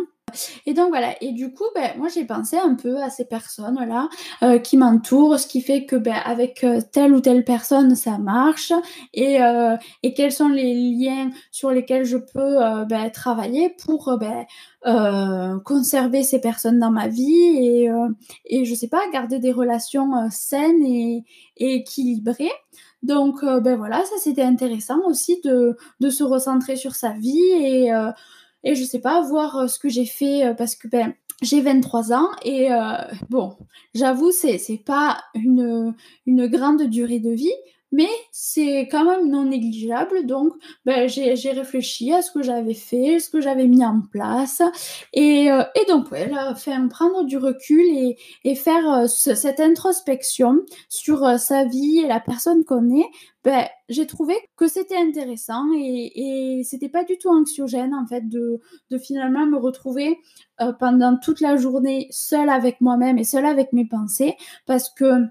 Et 0.66 0.74
donc 0.74 0.88
voilà, 0.88 1.14
et 1.22 1.32
du 1.32 1.52
coup, 1.52 1.64
ben, 1.74 1.90
moi 1.96 2.08
j'ai 2.08 2.24
pensé 2.24 2.56
un 2.56 2.74
peu 2.74 2.96
à 3.02 3.10
ces 3.10 3.24
personnes-là 3.24 4.08
euh, 4.42 4.58
qui 4.58 4.76
m'entourent, 4.76 5.38
ce 5.38 5.46
qui 5.46 5.60
fait 5.60 5.84
que 5.84 5.96
ben, 5.96 6.16
avec 6.24 6.64
euh, 6.64 6.80
telle 6.92 7.12
ou 7.12 7.20
telle 7.20 7.44
personne 7.44 7.94
ça 7.96 8.18
marche, 8.18 8.72
et, 9.14 9.42
euh, 9.42 9.76
et 10.02 10.14
quels 10.14 10.32
sont 10.32 10.48
les 10.48 10.74
liens 10.74 11.30
sur 11.50 11.70
lesquels 11.70 12.04
je 12.04 12.16
peux 12.16 12.56
ben, 12.88 13.10
travailler 13.10 13.74
pour 13.84 14.18
ben, 14.18 14.46
conserver 15.64 16.22
ces 16.22 16.40
personnes 16.40 16.78
dans 16.78 16.90
ma 16.90 17.08
vie 17.08 17.56
et, 17.58 17.90
et 18.46 18.64
je 18.64 18.74
sais 18.74 18.88
pas, 18.88 19.00
garder 19.12 19.38
des 19.38 19.52
relations 19.52 20.28
saines 20.30 20.82
et, 20.84 21.24
et 21.56 21.74
équilibrées. 21.76 22.52
Donc 23.02 23.44
ben 23.44 23.76
voilà, 23.76 24.04
ça 24.04 24.16
c'était 24.18 24.42
intéressant 24.42 25.00
aussi 25.06 25.40
de, 25.44 25.76
de 26.00 26.10
se 26.10 26.24
recentrer 26.24 26.76
sur 26.76 26.94
sa 26.94 27.10
vie 27.10 27.52
et 27.60 27.90
et 28.64 28.74
je 28.74 28.84
sais 28.84 29.00
pas, 29.00 29.20
voir 29.22 29.56
euh, 29.56 29.66
ce 29.66 29.78
que 29.78 29.88
j'ai 29.88 30.06
fait 30.06 30.46
euh, 30.46 30.54
parce 30.54 30.74
que 30.74 30.88
ben, 30.88 31.14
j'ai 31.42 31.60
23 31.60 32.12
ans 32.12 32.28
et 32.42 32.72
euh, 32.72 32.96
bon, 33.30 33.56
j'avoue, 33.94 34.32
c'est, 34.32 34.58
c'est 34.58 34.78
pas 34.78 35.18
une, 35.34 35.94
une 36.26 36.46
grande 36.46 36.82
durée 36.84 37.20
de 37.20 37.30
vie, 37.30 37.52
mais 37.90 38.08
c'est 38.32 38.88
quand 38.90 39.04
même 39.04 39.30
non 39.30 39.44
négligeable. 39.44 40.26
Donc, 40.26 40.52
ben, 40.84 41.08
j'ai, 41.08 41.34
réfléchi 41.50 42.12
à 42.12 42.22
ce 42.22 42.30
que 42.30 42.42
j'avais 42.42 42.74
fait, 42.74 43.18
ce 43.18 43.30
que 43.30 43.40
j'avais 43.40 43.66
mis 43.66 43.84
en 43.84 44.02
place. 44.12 44.62
Et, 45.12 45.50
euh, 45.50 45.62
et 45.74 45.84
donc, 45.90 46.10
ouais, 46.10 46.28
là, 46.28 46.54
prendre 46.90 47.24
du 47.24 47.38
recul 47.38 47.80
et, 47.80 48.18
et 48.44 48.54
faire 48.54 48.88
euh, 48.88 49.06
cette 49.06 49.60
introspection 49.60 50.60
sur 50.88 51.24
euh, 51.24 51.38
sa 51.38 51.64
vie 51.64 52.00
et 52.00 52.06
la 52.06 52.20
personne 52.20 52.64
qu'on 52.64 52.94
est, 52.94 53.06
ben, 53.44 53.66
j'ai 53.88 54.06
trouvé 54.06 54.34
que 54.56 54.68
c'était 54.68 54.96
intéressant 54.96 55.64
et, 55.74 56.58
et 56.58 56.64
c'était 56.64 56.90
pas 56.90 57.04
du 57.04 57.16
tout 57.16 57.30
anxiogène, 57.30 57.94
en 57.94 58.06
fait, 58.06 58.28
de, 58.28 58.60
de 58.90 58.98
finalement 58.98 59.46
me 59.46 59.56
retrouver 59.56 60.18
pendant 60.80 61.16
toute 61.16 61.40
la 61.40 61.56
journée 61.56 62.08
seule 62.10 62.48
avec 62.48 62.80
moi-même 62.80 63.16
et 63.16 63.22
seule 63.22 63.46
avec 63.46 63.72
mes 63.72 63.86
pensées 63.86 64.36
parce 64.66 64.90
que 64.90 65.28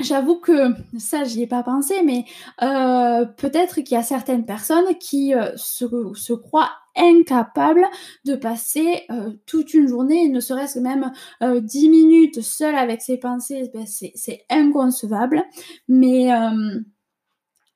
J'avoue 0.00 0.38
que 0.38 0.74
ça, 0.96 1.24
j'y 1.24 1.42
ai 1.42 1.46
pas 1.48 1.64
pensé, 1.64 2.02
mais 2.04 2.24
euh, 2.62 3.24
peut-être 3.24 3.80
qu'il 3.80 3.96
y 3.96 4.00
a 4.00 4.04
certaines 4.04 4.46
personnes 4.46 4.96
qui 5.00 5.34
euh, 5.34 5.56
se, 5.56 6.32
croient 6.34 6.70
incapables 6.94 7.84
de 8.24 8.36
passer 8.36 9.02
euh, 9.10 9.32
toute 9.46 9.74
une 9.74 9.88
journée, 9.88 10.28
ne 10.28 10.38
serait-ce 10.38 10.74
que 10.74 10.80
même 10.80 11.12
10 11.42 11.88
minutes 11.88 12.42
seule 12.42 12.76
avec 12.76 13.02
ses 13.02 13.18
pensées, 13.18 13.70
ben 13.74 13.86
c'est 13.86 14.44
inconcevable. 14.50 15.42
Mais 15.88 16.30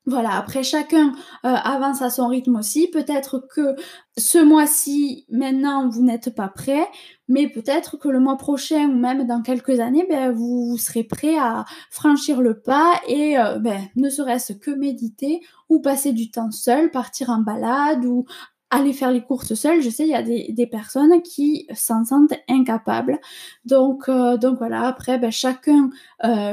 voilà, 0.05 0.37
après 0.37 0.65
chacun 0.65 1.13
euh, 1.45 1.55
avance 1.55 2.03
à 2.03 2.11
son 2.11 2.27
rythme 2.27 2.57
aussi. 2.57 2.89
Peut-être 2.89 3.47
que 3.55 3.77
ce 4.19 4.39
mois-ci, 4.39 5.27
maintenant, 5.31 5.89
vous 5.89 6.03
n'êtes 6.03 6.35
pas 6.35 6.49
prêt, 6.49 6.89
mais 7.29 7.49
peut-être 7.49 7.97
que 7.99 8.09
le 8.09 8.19
mois 8.19 8.37
prochain 8.37 8.89
ou 8.89 8.99
même 8.99 9.27
dans 9.29 9.43
quelques 9.43 9.79
années, 9.79 10.05
ben, 10.09 10.33
vous, 10.33 10.77
serez 10.77 11.05
prêt 11.05 11.39
à 11.39 11.65
franchir 11.91 12.41
le 12.41 12.61
pas 12.61 12.95
et 13.07 13.39
euh, 13.39 13.61
ben, 13.61 13.81
ne 13.95 14.11
serait-ce 14.11 14.53
que 14.53 14.73
méditer 14.73 15.41
ou 15.69 15.81
passer 15.81 16.13
du 16.13 16.33
temps 16.33 16.51
seul, 16.51 16.91
partir 16.91 17.31
en 17.31 17.39
balade 17.39 18.05
ou 18.05 18.25
aller 18.71 18.93
faire 18.93 19.13
les 19.13 19.23
courses 19.23 19.55
seul. 19.55 19.83
Je 19.83 19.91
sais, 19.91 20.03
il 20.03 20.11
y 20.11 20.15
a 20.15 20.23
des, 20.23 20.67
personnes 20.67 21.23
qui 21.23 21.69
s'en 21.75 22.05
sentent 22.05 22.35
incapables. 22.49 23.21
Donc, 23.67 24.09
euh, 24.09 24.37
donc 24.37 24.59
voilà, 24.59 24.83
après, 24.89 25.19
ben, 25.19 25.31
chacun 25.31 25.91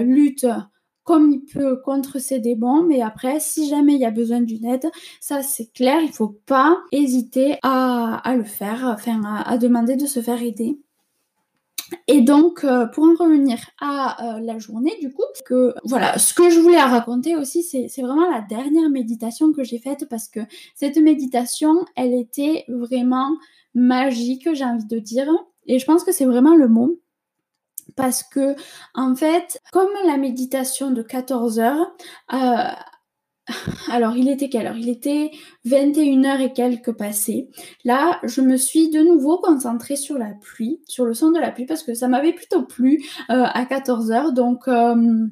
lutte 0.01 0.45
comme 1.03 1.31
il 1.31 1.41
peut 1.41 1.77
contre 1.77 2.19
ces 2.19 2.39
démons, 2.39 2.83
mais 2.83 3.01
après, 3.01 3.39
si 3.39 3.67
jamais 3.67 3.95
il 3.95 3.99
y 3.99 4.05
a 4.05 4.11
besoin 4.11 4.41
d'une 4.41 4.65
aide, 4.65 4.89
ça 5.19 5.41
c'est 5.41 5.71
clair, 5.73 6.01
il 6.03 6.11
faut 6.11 6.39
pas 6.45 6.77
hésiter 6.91 7.57
à, 7.63 8.21
le 8.35 8.43
faire, 8.43 8.85
enfin 8.85 9.21
à, 9.23 9.57
demander 9.57 9.95
de 9.95 10.05
se 10.05 10.21
faire 10.21 10.41
aider. 10.41 10.77
Et 12.07 12.21
donc, 12.21 12.63
euh, 12.63 12.85
pour 12.85 13.05
en 13.05 13.15
revenir 13.15 13.57
à 13.81 14.35
euh, 14.35 14.39
la 14.41 14.59
journée, 14.59 14.93
du 15.01 15.11
coup, 15.11 15.23
voilà, 15.85 16.19
ce 16.19 16.35
que 16.35 16.51
je 16.51 16.59
voulais 16.59 16.79
raconter 16.79 17.35
aussi, 17.35 17.63
c'est 17.63 18.01
vraiment 18.01 18.29
la 18.29 18.41
dernière 18.41 18.89
méditation 18.91 19.51
que 19.51 19.63
j'ai 19.63 19.79
faite 19.79 20.07
parce 20.07 20.27
que 20.27 20.41
cette 20.75 20.97
méditation, 20.97 21.85
elle 21.95 22.13
était 22.13 22.65
vraiment 22.67 23.35
magique, 23.73 24.47
j'ai 24.53 24.65
envie 24.65 24.85
de 24.85 24.99
dire. 24.99 25.27
Et 25.65 25.79
je 25.79 25.85
pense 25.85 26.03
que 26.03 26.11
c'est 26.11 26.25
vraiment 26.25 26.55
le 26.55 26.67
mot 26.67 26.99
parce 27.95 28.23
que 28.23 28.55
en 28.93 29.15
fait, 29.15 29.59
comme 29.71 29.89
la 30.05 30.17
méditation 30.17 30.91
de 30.91 31.01
14 31.01 31.59
heures, 31.59 31.95
euh, 32.33 32.71
alors 33.91 34.15
il 34.15 34.29
était 34.29 34.49
quelle 34.49 34.67
heure? 34.67 34.77
Il 34.77 34.89
était 34.89 35.31
21 35.65 36.25
heures 36.25 36.41
et 36.41 36.53
quelques 36.53 36.93
passées. 36.93 37.49
Là, 37.83 38.19
je 38.23 38.41
me 38.41 38.57
suis 38.57 38.89
de 38.89 39.01
nouveau 39.01 39.39
concentrée 39.39 39.95
sur 39.95 40.17
la 40.17 40.33
pluie, 40.41 40.81
sur 40.87 41.05
le 41.05 41.13
son 41.13 41.31
de 41.31 41.39
la 41.39 41.51
pluie, 41.51 41.65
parce 41.65 41.83
que 41.83 41.93
ça 41.93 42.07
m'avait 42.07 42.33
plutôt 42.33 42.63
plu 42.63 43.03
euh, 43.29 43.45
à 43.45 43.65
14 43.65 44.11
heures. 44.11 44.33
Donc 44.33 44.67
euh, 44.67 45.27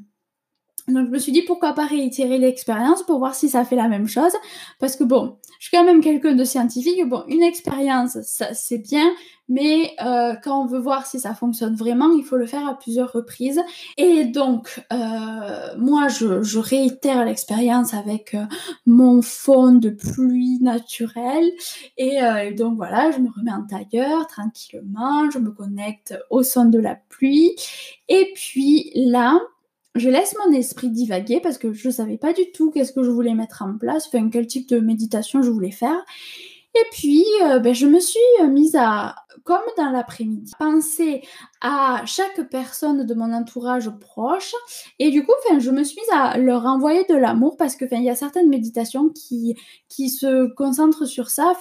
donc 0.88 1.08
je 1.08 1.12
me 1.12 1.19
suis 1.19 1.34
dit 1.34 1.41
pourquoi 1.41 1.73
pas 1.73 1.86
réitérer 1.86 2.38
l'expérience 2.38 3.04
pour 3.04 3.19
voir 3.19 3.36
si 3.36 3.50
ça 3.50 3.65
fait 3.65 3.76
la 3.76 3.89
même 3.89 4.08
chose. 4.08 4.32
Parce 4.80 4.95
que 4.95 5.04
bon, 5.04 5.38
je 5.60 5.67
suis 5.67 5.76
quand 5.76 5.84
même 5.84 6.02
quelqu'un 6.02 6.34
de 6.34 6.43
scientifique. 6.43 7.04
Bon, 7.08 7.23
une 7.28 7.43
expérience, 7.43 8.17
ça 8.21 8.54
c'est 8.54 8.78
bien, 8.78 9.12
mais 9.50 9.93
euh, 10.02 10.36
quand 10.41 10.63
on 10.63 10.65
veut 10.65 10.80
voir 10.80 11.06
si 11.06 11.19
ça 11.19 11.34
fonctionne 11.34 11.76
vraiment, 11.76 12.12
il 12.12 12.23
faut 12.23 12.38
le 12.38 12.45
faire 12.45 12.65
à 12.67 12.78
plusieurs 12.78 13.12
reprises. 13.12 13.62
Et 13.97 14.23
donc, 14.26 14.82
euh, 14.93 15.76
moi, 15.78 16.08
je, 16.08 16.41
je 16.41 16.60
réitère 16.60 17.26
l'expérience 17.26 17.93
avec 17.93 18.34
euh, 18.34 18.45
mon 18.86 19.21
fond 19.21 19.73
de 19.73 19.89
pluie 19.89 20.60
naturelle. 20.62 21.52
Et 21.97 22.21
euh, 22.23 22.54
donc 22.54 22.78
voilà, 22.78 23.12
je 23.12 23.19
me 23.19 23.30
remets 23.30 23.52
en 23.52 23.63
tailleur 23.63 24.28
tranquillement, 24.28 25.30
je 25.32 25.39
me 25.39 25.52
connecte 25.52 26.17
au 26.30 26.43
son 26.43 26.65
de 26.65 26.80
la 26.80 26.95
pluie. 26.95 27.56
Et 28.08 28.32
puis 28.36 28.91
là, 28.95 29.39
je 29.97 30.10
laisse 30.10 30.36
mon 30.45 30.53
esprit 30.53 30.89
divaguer 30.89 31.39
parce 31.41 31.57
que 31.57 31.73
je 31.73 31.88
ne 31.88 31.93
savais 31.93 32.17
pas 32.17 32.33
du 32.33 32.51
tout 32.51 32.71
qu'est-ce 32.71 32.93
que 32.93 33.03
je 33.03 33.10
voulais 33.10 33.33
mettre 33.33 33.62
en 33.62 33.77
place, 33.77 34.07
enfin 34.07 34.29
quel 34.29 34.47
type 34.47 34.69
de 34.69 34.79
méditation 34.79 35.41
je 35.41 35.49
voulais 35.49 35.71
faire. 35.71 36.03
Et 36.75 36.86
puis, 36.91 37.25
euh, 37.43 37.60
ben, 37.60 37.73
je 37.73 37.88
me 37.88 37.99
suis 37.99 38.19
mise 38.49 38.75
à, 38.75 39.15
comme 39.43 39.63
dans 39.77 39.89
l'après-midi, 39.89 40.51
penser 40.60 41.23
à 41.62 42.03
chaque 42.05 42.49
personne 42.49 43.05
de 43.05 43.13
mon 43.15 43.33
entourage 43.33 43.89
proche. 43.99 44.53
Et 44.99 45.10
du 45.10 45.25
coup, 45.25 45.31
je 45.57 45.71
me 45.71 45.83
suis 45.83 45.99
mise 45.99 46.10
à 46.12 46.38
leur 46.38 46.65
envoyer 46.65 47.03
de 47.10 47.15
l'amour 47.15 47.57
parce 47.57 47.75
que, 47.75 47.86
il 47.91 48.03
y 48.03 48.10
a 48.10 48.15
certaines 48.15 48.49
méditations 48.49 49.10
qui, 49.10 49.55
se 49.89 50.53
concentrent 50.53 51.05
sur 51.05 51.29
ça. 51.29 51.53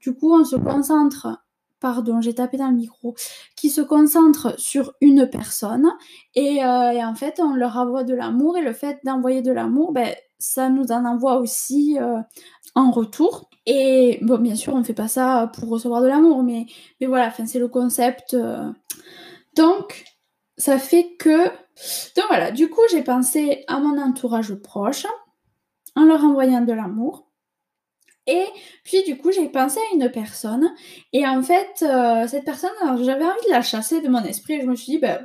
Du 0.00 0.14
coup, 0.14 0.32
on 0.32 0.44
se 0.44 0.56
concentre 0.56 1.43
pardon, 1.84 2.22
j'ai 2.22 2.34
tapé 2.34 2.56
dans 2.56 2.68
le 2.68 2.76
micro, 2.76 3.14
qui 3.56 3.68
se 3.68 3.82
concentre 3.82 4.58
sur 4.58 4.94
une 5.02 5.28
personne 5.28 5.86
et, 6.34 6.64
euh, 6.64 7.04
en 7.04 7.14
fait 7.14 7.40
on 7.40 7.54
leur 7.54 7.76
envoie 7.76 8.04
de 8.04 8.14
l'amour 8.14 8.56
et 8.56 8.62
le 8.62 8.72
fait 8.72 9.00
d'envoyer 9.04 9.42
de 9.42 9.52
l'amour, 9.52 9.92
ben, 9.92 10.08
ça 10.38 10.70
nous 10.70 10.92
en 10.92 11.04
envoie 11.04 11.36
aussi 11.36 11.98
euh, 12.00 12.20
en 12.74 12.90
retour. 12.90 13.50
Et 13.66 14.18
bon, 14.22 14.38
bien 14.38 14.54
sûr, 14.54 14.72
on 14.72 14.78
ne 14.78 14.82
fait 14.82 14.94
pas 14.94 15.08
ça 15.08 15.50
pour 15.54 15.68
recevoir 15.68 16.00
de 16.00 16.06
l'amour, 16.06 16.42
mais, 16.42 16.64
mais 17.02 17.06
voilà, 17.06 17.30
c'est 17.44 17.58
le 17.58 17.68
concept. 17.68 18.32
Euh. 18.32 18.72
Donc, 19.54 20.04
ça 20.56 20.78
fait 20.78 21.16
que... 21.18 21.44
Donc 22.16 22.24
voilà, 22.28 22.50
du 22.50 22.70
coup, 22.70 22.80
j'ai 22.90 23.02
pensé 23.02 23.64
à 23.68 23.78
mon 23.78 24.00
entourage 24.00 24.54
proche 24.54 25.06
en 25.96 26.04
leur 26.04 26.24
envoyant 26.24 26.62
de 26.62 26.72
l'amour. 26.72 27.28
Et 28.26 28.44
puis 28.84 29.02
du 29.02 29.18
coup, 29.18 29.32
j'ai 29.32 29.48
pensé 29.48 29.78
à 29.78 29.94
une 29.94 30.10
personne. 30.10 30.72
Et 31.12 31.26
en 31.26 31.42
fait, 31.42 31.82
euh, 31.82 32.26
cette 32.26 32.44
personne, 32.44 32.70
j'avais 33.02 33.24
envie 33.24 33.46
de 33.46 33.50
la 33.50 33.62
chasser 33.62 34.00
de 34.00 34.08
mon 34.08 34.22
esprit. 34.24 34.54
Et 34.54 34.60
je 34.62 34.66
me 34.66 34.76
suis 34.76 34.92
dit, 34.92 34.98
bah, 34.98 35.20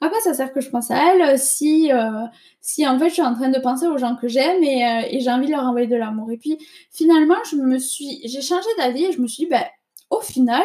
à 0.00 0.08
quoi 0.08 0.20
ça 0.20 0.34
sert 0.34 0.52
que 0.52 0.60
je 0.60 0.68
pense 0.68 0.90
à 0.90 0.96
elle 0.96 1.38
si, 1.38 1.92
euh, 1.92 2.26
si 2.60 2.86
en 2.86 2.98
fait 2.98 3.08
je 3.08 3.14
suis 3.14 3.22
en 3.22 3.34
train 3.34 3.50
de 3.50 3.58
penser 3.60 3.86
aux 3.86 3.98
gens 3.98 4.16
que 4.16 4.26
j'aime 4.26 4.62
et, 4.64 4.84
euh, 4.84 5.08
et 5.10 5.20
j'ai 5.20 5.30
envie 5.30 5.46
de 5.46 5.52
leur 5.52 5.64
envoyer 5.64 5.86
de 5.86 5.96
l'amour. 5.96 6.30
Et 6.32 6.38
puis 6.38 6.58
finalement, 6.92 7.38
je 7.48 7.56
me 7.56 7.78
suis, 7.78 8.20
j'ai 8.24 8.42
changé 8.42 8.68
d'avis 8.78 9.04
et 9.04 9.12
je 9.12 9.20
me 9.20 9.28
suis 9.28 9.44
dit, 9.44 9.50
bah, 9.50 9.66
au 10.10 10.20
final, 10.20 10.64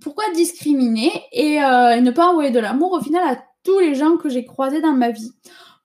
pourquoi 0.00 0.24
discriminer 0.34 1.10
et, 1.32 1.54
et 1.56 2.00
ne 2.00 2.10
pas 2.12 2.28
envoyer 2.28 2.52
de 2.52 2.60
l'amour 2.60 2.92
au 2.92 3.00
final 3.00 3.26
à 3.26 3.42
tous 3.64 3.80
les 3.80 3.96
gens 3.96 4.16
que 4.16 4.28
j'ai 4.28 4.44
croisés 4.44 4.80
dans 4.80 4.92
ma 4.92 5.10
vie? 5.10 5.32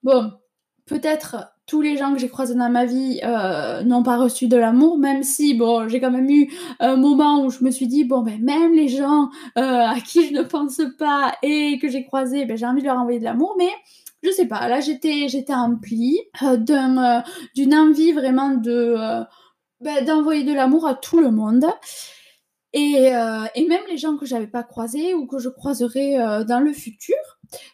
Bon, 0.03 0.31
peut-être 0.85 1.52
tous 1.65 1.81
les 1.81 1.97
gens 1.97 2.13
que 2.13 2.19
j'ai 2.19 2.29
croisés 2.29 2.55
dans 2.55 2.69
ma 2.69 2.85
vie 2.85 3.21
euh, 3.23 3.83
n'ont 3.83 4.03
pas 4.03 4.17
reçu 4.17 4.47
de 4.47 4.57
l'amour, 4.57 4.97
même 4.97 5.23
si 5.23 5.53
bon, 5.53 5.87
j'ai 5.87 6.01
quand 6.01 6.11
même 6.11 6.29
eu 6.29 6.51
un 6.79 6.97
moment 6.97 7.43
où 7.43 7.49
je 7.49 7.63
me 7.63 7.71
suis 7.71 7.87
dit 7.87 8.03
bon 8.03 8.21
ben 8.21 8.41
même 8.41 8.73
les 8.73 8.89
gens 8.89 9.29
euh, 9.57 9.87
à 9.87 9.95
qui 10.01 10.27
je 10.27 10.33
ne 10.33 10.43
pense 10.43 10.81
pas 10.99 11.33
et 11.41 11.79
que 11.79 11.87
j'ai 11.87 12.03
croisés, 12.03 12.45
ben 12.45 12.57
j'ai 12.57 12.65
envie 12.65 12.81
de 12.81 12.87
leur 12.87 12.97
envoyer 12.97 13.19
de 13.19 13.23
l'amour, 13.23 13.55
mais 13.57 13.69
je 14.23 14.31
sais 14.31 14.47
pas, 14.47 14.67
là 14.67 14.81
j'étais 14.81 15.29
j'étais 15.29 15.53
emplie 15.53 16.19
euh, 16.41 16.57
d'un, 16.57 17.23
d'une 17.55 17.73
envie 17.73 18.11
vraiment 18.11 18.49
de 18.51 18.95
ben, 19.79 20.05
d'envoyer 20.05 20.43
de 20.43 20.53
l'amour 20.53 20.87
à 20.87 20.95
tout 20.95 21.19
le 21.19 21.31
monde. 21.31 21.65
Et, 22.75 23.11
et 23.55 23.67
même 23.67 23.83
les 23.87 23.97
gens 23.97 24.17
que 24.17 24.25
j'avais 24.25 24.47
pas 24.47 24.63
croisés 24.63 25.13
ou 25.13 25.27
que 25.27 25.37
je 25.37 25.47
croiserai 25.47 26.17
dans 26.47 26.59
le 26.59 26.73
futur. 26.73 27.15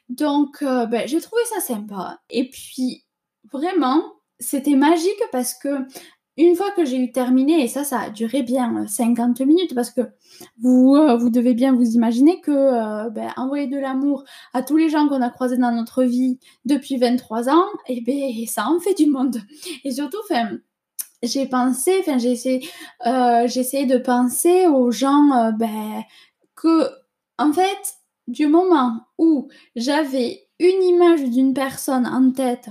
Donc 0.10 0.62
ben, 0.62 1.08
j'ai 1.08 1.22
trouvé 1.22 1.42
ça 1.46 1.62
sympa. 1.62 2.20
Et 2.30 2.50
puis 2.50 3.06
vraiment, 3.52 4.04
c'était 4.40 4.76
magique 4.76 5.22
parce 5.32 5.54
que 5.54 5.70
une 6.40 6.56
fois 6.56 6.72
que 6.72 6.86
j'ai 6.86 6.98
eu 6.98 7.12
terminé, 7.12 7.62
et 7.62 7.68
ça, 7.68 7.84
ça 7.84 8.00
a 8.00 8.10
duré 8.10 8.44
bien 8.44 8.88
50 8.88 9.42
minutes, 9.42 9.76
parce 9.76 9.92
que 9.92 10.02
vous, 10.62 10.96
euh, 10.96 11.18
vous 11.18 11.30
devez 11.30 11.54
bien 11.54 11.74
vous 11.74 11.96
imaginer 11.96 12.40
que 12.40 12.52
euh, 12.52 13.10
ben, 13.10 13.34
envoyer 13.36 13.68
de 13.68 13.78
l'amour 13.78 14.24
à 14.54 14.64
tous 14.64 14.78
les 14.78 14.90
gens 14.90 15.10
qu'on 15.10 15.22
a 15.22 15.30
croisés 15.30 15.58
dans 15.58 15.74
notre 15.74 16.04
vie 16.04 16.40
depuis 16.64 16.96
23 16.96 17.50
ans, 17.50 17.66
et 17.88 17.98
eh 17.98 18.02
ben, 18.02 18.48
ça 18.48 18.70
en 18.70 18.80
fait 18.80 18.94
du 18.94 19.08
monde. 19.08 19.42
Et 19.84 19.92
surtout, 19.92 20.18
enfin, 20.24 20.52
j'ai 21.22 21.46
pensé, 21.46 21.98
enfin, 22.00 22.18
euh, 22.18 23.48
j'ai 23.48 23.60
essayé 23.60 23.86
de 23.86 23.98
penser 23.98 24.68
aux 24.68 24.92
gens, 24.92 25.52
ben, 25.60 26.04
que, 26.56 26.90
en 27.38 27.52
fait, 27.52 27.96
du 28.30 28.48
moment 28.48 29.02
où 29.18 29.50
j'avais 29.76 30.48
une 30.60 30.84
image 30.84 31.24
d'une 31.24 31.54
personne 31.54 32.08
en 32.08 32.32
tête 32.32 32.70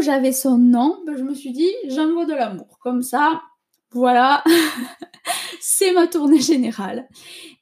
j'avais 0.00 0.32
son 0.32 0.58
nom, 0.58 0.98
ben, 1.06 1.16
je 1.16 1.22
me 1.22 1.34
suis 1.34 1.52
dit, 1.52 1.70
j'envoie 1.88 2.26
de 2.26 2.34
l'amour. 2.34 2.78
Comme 2.80 3.02
ça, 3.02 3.42
voilà, 3.90 4.42
c'est 5.60 5.92
ma 5.92 6.06
tournée 6.06 6.40
générale. 6.40 7.08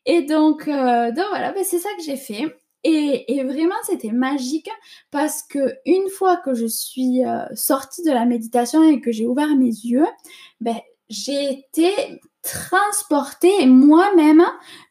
Et 0.06 0.22
donc, 0.22 0.68
euh, 0.68 1.12
donc 1.12 1.26
voilà, 1.30 1.52
ben, 1.52 1.64
c'est 1.64 1.78
ça 1.78 1.88
que 1.96 2.02
j'ai 2.02 2.16
fait. 2.16 2.54
Et, 2.86 3.42
vraiment, 3.42 3.74
c'était 3.84 4.12
magique 4.12 4.68
parce 5.10 5.42
que 5.42 5.74
une 5.86 6.08
fois 6.10 6.36
que 6.36 6.52
je 6.52 6.66
suis 6.66 7.24
euh, 7.24 7.46
sortie 7.54 8.02
de 8.02 8.10
la 8.10 8.26
méditation 8.26 8.82
et 8.86 9.00
que 9.00 9.10
j'ai 9.10 9.26
ouvert 9.26 9.56
mes 9.56 9.64
yeux, 9.64 10.06
ben, 10.60 10.76
j'ai 11.08 11.50
été 11.50 11.90
transportée 12.44 13.66
moi-même, 13.66 14.42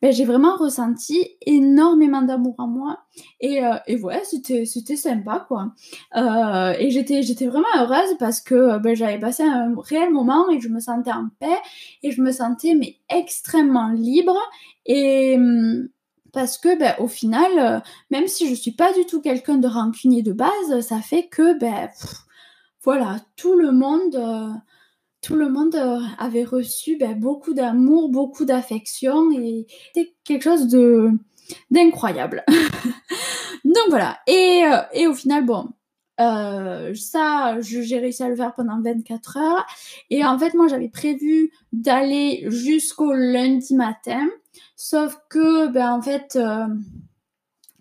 ben, 0.01 0.11
j'ai 0.11 0.25
vraiment 0.25 0.55
ressenti 0.55 1.37
énormément 1.45 2.23
d'amour 2.23 2.55
en 2.57 2.67
moi. 2.67 2.99
Et, 3.39 3.63
euh, 3.63 3.75
ouais, 4.01 4.21
c'était, 4.23 4.65
c'était 4.65 4.95
sympa, 4.95 5.45
quoi. 5.47 5.71
Euh, 6.17 6.73
et 6.79 6.89
j'étais, 6.89 7.21
j'étais 7.21 7.45
vraiment 7.45 7.67
heureuse 7.77 8.17
parce 8.17 8.41
que 8.41 8.79
ben, 8.79 8.95
j'avais 8.95 9.19
passé 9.19 9.43
un 9.43 9.75
réel 9.77 10.11
moment 10.11 10.49
et 10.49 10.59
je 10.59 10.67
me 10.67 10.79
sentais 10.79 11.11
en 11.11 11.27
paix 11.39 11.59
et 12.01 12.11
je 12.11 12.21
me 12.21 12.31
sentais 12.31 12.73
mais 12.73 12.97
extrêmement 13.09 13.89
libre. 13.89 14.37
Et 14.87 15.35
hum, 15.37 15.89
parce 16.31 16.57
que 16.57 16.75
ben, 16.77 16.95
au 16.97 17.07
final, 17.07 17.51
euh, 17.59 17.79
même 18.09 18.27
si 18.27 18.49
je 18.49 18.55
suis 18.55 18.71
pas 18.71 18.91
du 18.93 19.05
tout 19.05 19.21
quelqu'un 19.21 19.57
de 19.57 19.67
rancunier 19.67 20.23
de 20.23 20.33
base, 20.33 20.81
ça 20.81 21.01
fait 21.01 21.27
que 21.27 21.53
voilà, 22.83 23.17
tout 23.37 23.55
le 23.55 23.71
monde 23.71 24.61
tout 25.23 25.35
le 25.35 25.49
monde 25.49 25.75
euh, 25.75 25.99
avait 26.19 26.43
reçu 26.43 26.97
ben, 26.97 27.17
beaucoup 27.17 27.53
d'amour, 27.53 28.09
beaucoup 28.09 28.45
d'affection 28.45 29.31
et 29.31 29.65
c'était 29.93 30.13
quelque 30.23 30.43
chose 30.43 30.67
d'incroyable. 31.71 32.43
Donc 33.63 33.89
voilà. 33.89 34.19
Et, 34.27 34.63
euh, 34.65 34.81
et, 34.93 35.07
au 35.07 35.13
final, 35.13 35.45
bon, 35.45 35.69
euh, 36.19 36.93
ça, 36.93 37.57
j'ai 37.61 37.99
réussi 37.99 38.21
à 38.21 38.29
le 38.29 38.35
faire 38.35 38.53
pendant 38.53 38.81
24 38.81 39.37
heures. 39.37 39.65
Et 40.09 40.25
en 40.25 40.37
fait, 40.37 40.53
moi, 40.53 40.67
j'avais 40.67 40.89
prévu 40.89 41.51
d'aller 41.71 42.43
jusqu'au 42.49 43.13
lundi 43.13 43.75
matin. 43.75 44.27
Sauf 44.75 45.17
que, 45.29 45.67
ben, 45.67 45.93
en 45.93 46.01
fait, 46.01 46.37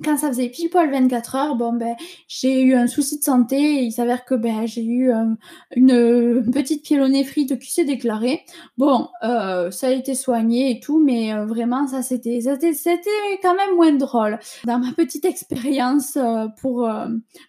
quand 0.02 0.16
ça 0.16 0.28
faisait 0.28 0.48
pile 0.48 0.70
poil 0.70 0.90
24 0.90 1.34
heures, 1.36 1.56
bon 1.56 1.72
ben 1.72 1.94
j'ai 2.28 2.62
eu 2.62 2.74
un 2.74 2.86
souci 2.86 3.18
de 3.18 3.24
santé 3.24 3.84
il 3.84 3.92
s'avère 3.92 4.24
que 4.24 4.34
ben 4.34 4.66
j'ai 4.66 4.84
eu 4.84 5.12
euh, 5.12 5.26
une 5.76 6.50
petite 6.52 6.84
pyélonéphrite 6.84 7.58
qui 7.58 7.72
s'est 7.72 7.84
déclarée. 7.84 8.42
Bon, 8.76 9.08
euh, 9.22 9.70
ça 9.70 9.88
a 9.88 9.90
été 9.90 10.14
soigné 10.14 10.70
et 10.70 10.80
tout, 10.80 11.02
mais 11.02 11.32
euh, 11.34 11.46
vraiment 11.46 11.86
ça 11.86 12.02
c'était 12.02 12.40
c'était 12.40 13.10
quand 13.42 13.54
même 13.54 13.74
moins 13.76 13.92
drôle 13.92 14.38
dans 14.64 14.78
ma 14.78 14.92
petite 14.92 15.24
expérience 15.24 16.18
pour 16.60 16.88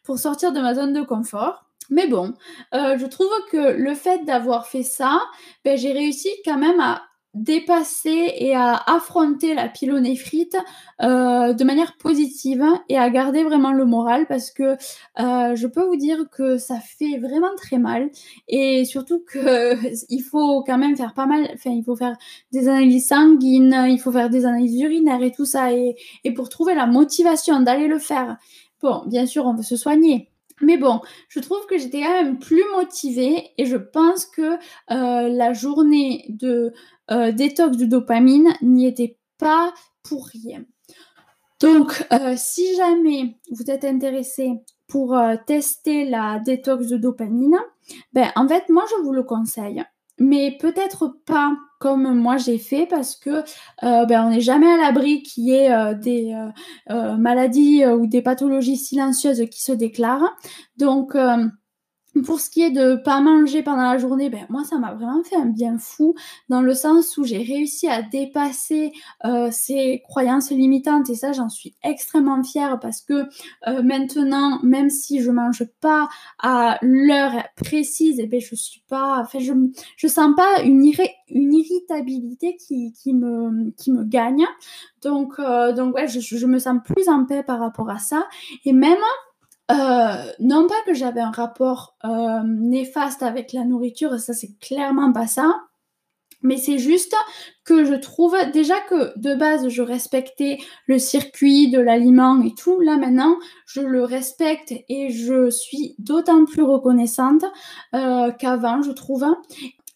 pour 0.03 0.19
sortir 0.19 0.51
de 0.51 0.59
ma 0.59 0.75
zone 0.75 0.93
de 0.93 1.01
confort. 1.01 1.65
Mais 1.89 2.07
bon, 2.07 2.33
je 2.71 3.05
trouve 3.05 3.27
que 3.51 3.73
le 3.73 3.93
fait 3.93 4.23
d'avoir 4.25 4.67
fait 4.67 4.83
ça, 4.83 5.21
ben, 5.65 5.77
j'ai 5.77 5.91
réussi 5.91 6.29
quand 6.45 6.57
même 6.57 6.79
à 6.79 7.01
dépasser 7.33 8.33
et 8.37 8.55
à 8.55 8.75
affronter 8.75 9.55
la 9.55 9.67
pylonéphrite 9.67 10.55
euh, 11.01 11.53
de 11.53 11.63
manière 11.63 11.97
positive 11.97 12.63
et 12.89 12.97
à 12.97 13.09
garder 13.09 13.43
vraiment 13.43 13.73
le 13.73 13.85
moral 13.85 14.27
parce 14.27 14.51
que 14.51 14.75
euh, 15.19 15.55
je 15.55 15.67
peux 15.67 15.83
vous 15.83 15.95
dire 15.95 16.29
que 16.31 16.57
ça 16.57 16.79
fait 16.79 17.17
vraiment 17.17 17.55
très 17.57 17.79
mal 17.79 18.11
et 18.47 18.85
surtout 18.85 19.23
que 19.25 19.75
il 20.09 20.21
faut 20.21 20.63
quand 20.63 20.77
même 20.77 20.95
faire 20.95 21.13
pas 21.13 21.25
mal 21.25 21.49
enfin 21.53 21.71
il 21.71 21.83
faut 21.83 21.95
faire 21.95 22.15
des 22.51 22.67
analyses 22.67 23.07
sanguines 23.07 23.85
il 23.89 23.99
faut 23.99 24.11
faire 24.11 24.29
des 24.29 24.45
analyses 24.45 24.79
urinaires 24.79 25.23
et 25.23 25.31
tout 25.31 25.45
ça 25.45 25.73
et, 25.73 25.95
et 26.23 26.33
pour 26.33 26.49
trouver 26.49 26.75
la 26.75 26.85
motivation 26.85 27.61
d'aller 27.61 27.87
le 27.87 27.99
faire. 27.99 28.37
Bon 28.81 29.03
bien 29.07 29.25
sûr 29.25 29.45
on 29.45 29.55
veut 29.55 29.63
se 29.63 29.75
soigner 29.75 30.29
mais 30.61 30.77
bon, 30.77 31.01
je 31.29 31.39
trouve 31.39 31.65
que 31.67 31.77
j'étais 31.77 32.01
quand 32.01 32.23
même 32.23 32.39
plus 32.39 32.63
motivée 32.75 33.51
et 33.57 33.65
je 33.65 33.77
pense 33.77 34.25
que 34.25 34.41
euh, 34.91 35.29
la 35.29 35.53
journée 35.53 36.25
de 36.29 36.73
euh, 37.11 37.31
détox 37.31 37.77
de 37.77 37.85
dopamine 37.85 38.53
n'y 38.61 38.87
était 38.87 39.17
pas 39.37 39.73
pour 40.03 40.27
rien. 40.27 40.63
Donc, 41.59 42.05
euh, 42.11 42.33
si 42.37 42.75
jamais 42.75 43.37
vous 43.51 43.69
êtes 43.69 43.85
intéressé 43.85 44.51
pour 44.87 45.15
euh, 45.15 45.35
tester 45.45 46.05
la 46.05 46.39
détox 46.39 46.87
de 46.87 46.97
dopamine, 46.97 47.57
ben 48.13 48.29
en 48.35 48.47
fait, 48.47 48.69
moi 48.69 48.83
je 48.89 49.03
vous 49.03 49.11
le 49.11 49.23
conseille, 49.23 49.83
mais 50.19 50.57
peut-être 50.59 51.17
pas 51.25 51.55
comme 51.79 52.13
moi 52.17 52.37
j'ai 52.37 52.57
fait 52.57 52.85
parce 52.85 53.17
que 53.17 53.43
ben, 53.81 54.25
on 54.25 54.29
n'est 54.29 54.39
jamais 54.39 54.71
à 54.71 54.77
l'abri 54.77 55.21
qu'il 55.21 55.45
y 55.45 55.51
ait 55.51 55.95
des 55.95 56.33
maladies 56.87 57.85
ou 57.85 58.07
des 58.07 58.21
pathologies 58.21 58.77
silencieuses 58.77 59.43
qui 59.51 59.61
se 59.61 59.73
déclarent. 59.73 60.37
Donc 60.77 61.17
pour 62.21 62.39
ce 62.39 62.49
qui 62.49 62.61
est 62.61 62.71
de 62.71 62.95
pas 62.95 63.21
manger 63.21 63.63
pendant 63.63 63.83
la 63.83 63.97
journée, 63.97 64.29
ben 64.29 64.45
moi 64.49 64.63
ça 64.63 64.77
m'a 64.77 64.93
vraiment 64.93 65.23
fait 65.23 65.35
un 65.35 65.45
bien 65.45 65.77
fou 65.77 66.13
dans 66.49 66.61
le 66.61 66.73
sens 66.73 67.17
où 67.17 67.23
j'ai 67.23 67.41
réussi 67.41 67.87
à 67.87 68.01
dépasser 68.03 68.91
euh, 69.25 69.49
ces 69.51 70.03
croyances 70.07 70.51
limitantes 70.51 71.09
et 71.09 71.15
ça 71.15 71.31
j'en 71.33 71.49
suis 71.49 71.73
extrêmement 71.83 72.43
fière 72.43 72.79
parce 72.79 73.01
que 73.01 73.25
euh, 73.67 73.81
maintenant 73.81 74.59
même 74.63 74.89
si 74.89 75.21
je 75.21 75.31
mange 75.31 75.63
pas 75.81 76.07
à 76.39 76.77
l'heure 76.81 77.43
précise, 77.55 78.19
eh 78.19 78.27
ben 78.27 78.39
je 78.39 78.55
suis 78.55 78.83
pas, 78.87 79.19
enfin 79.21 79.39
je 79.39 79.53
je 79.97 80.07
sens 80.07 80.35
pas 80.35 80.61
une, 80.63 80.91
une 81.29 81.53
irritabilité 81.53 82.57
qui, 82.57 82.93
qui 82.93 83.13
me 83.13 83.71
qui 83.71 83.91
me 83.91 84.03
gagne. 84.03 84.45
Donc 85.01 85.39
euh, 85.39 85.73
donc 85.73 85.95
ouais 85.95 86.07
je, 86.07 86.19
je 86.19 86.45
me 86.45 86.59
sens 86.59 86.77
plus 86.85 87.09
en 87.09 87.25
paix 87.25 87.43
par 87.43 87.59
rapport 87.59 87.89
à 87.89 87.97
ça. 87.97 88.27
Et 88.65 88.73
même 88.73 88.97
euh, 89.73 90.31
non 90.39 90.67
pas 90.67 90.81
que 90.85 90.93
j'avais 90.93 91.21
un 91.21 91.31
rapport 91.31 91.95
euh, 92.05 92.41
néfaste 92.43 93.23
avec 93.23 93.53
la 93.53 93.63
nourriture, 93.63 94.19
ça 94.19 94.33
c'est 94.33 94.57
clairement 94.59 95.11
pas 95.11 95.27
ça. 95.27 95.61
Mais 96.45 96.57
c'est 96.57 96.77
juste 96.77 97.15
que 97.63 97.85
je 97.85 97.93
trouve 97.93 98.35
déjà 98.51 98.79
que 98.81 99.17
de 99.17 99.33
base 99.33 99.69
je 99.69 99.81
respectais 99.81 100.57
le 100.87 100.99
circuit 100.99 101.71
de 101.71 101.79
l'aliment 101.79 102.41
et 102.43 102.53
tout. 102.53 102.81
Là 102.81 102.97
maintenant 102.97 103.37
je 103.65 103.81
le 103.81 104.03
respecte 104.03 104.73
et 104.89 105.09
je 105.09 105.49
suis 105.49 105.95
d'autant 105.99 106.43
plus 106.45 106.63
reconnaissante 106.63 107.45
euh, 107.95 108.31
qu'avant 108.31 108.81
je 108.81 108.91
trouve. 108.91 109.25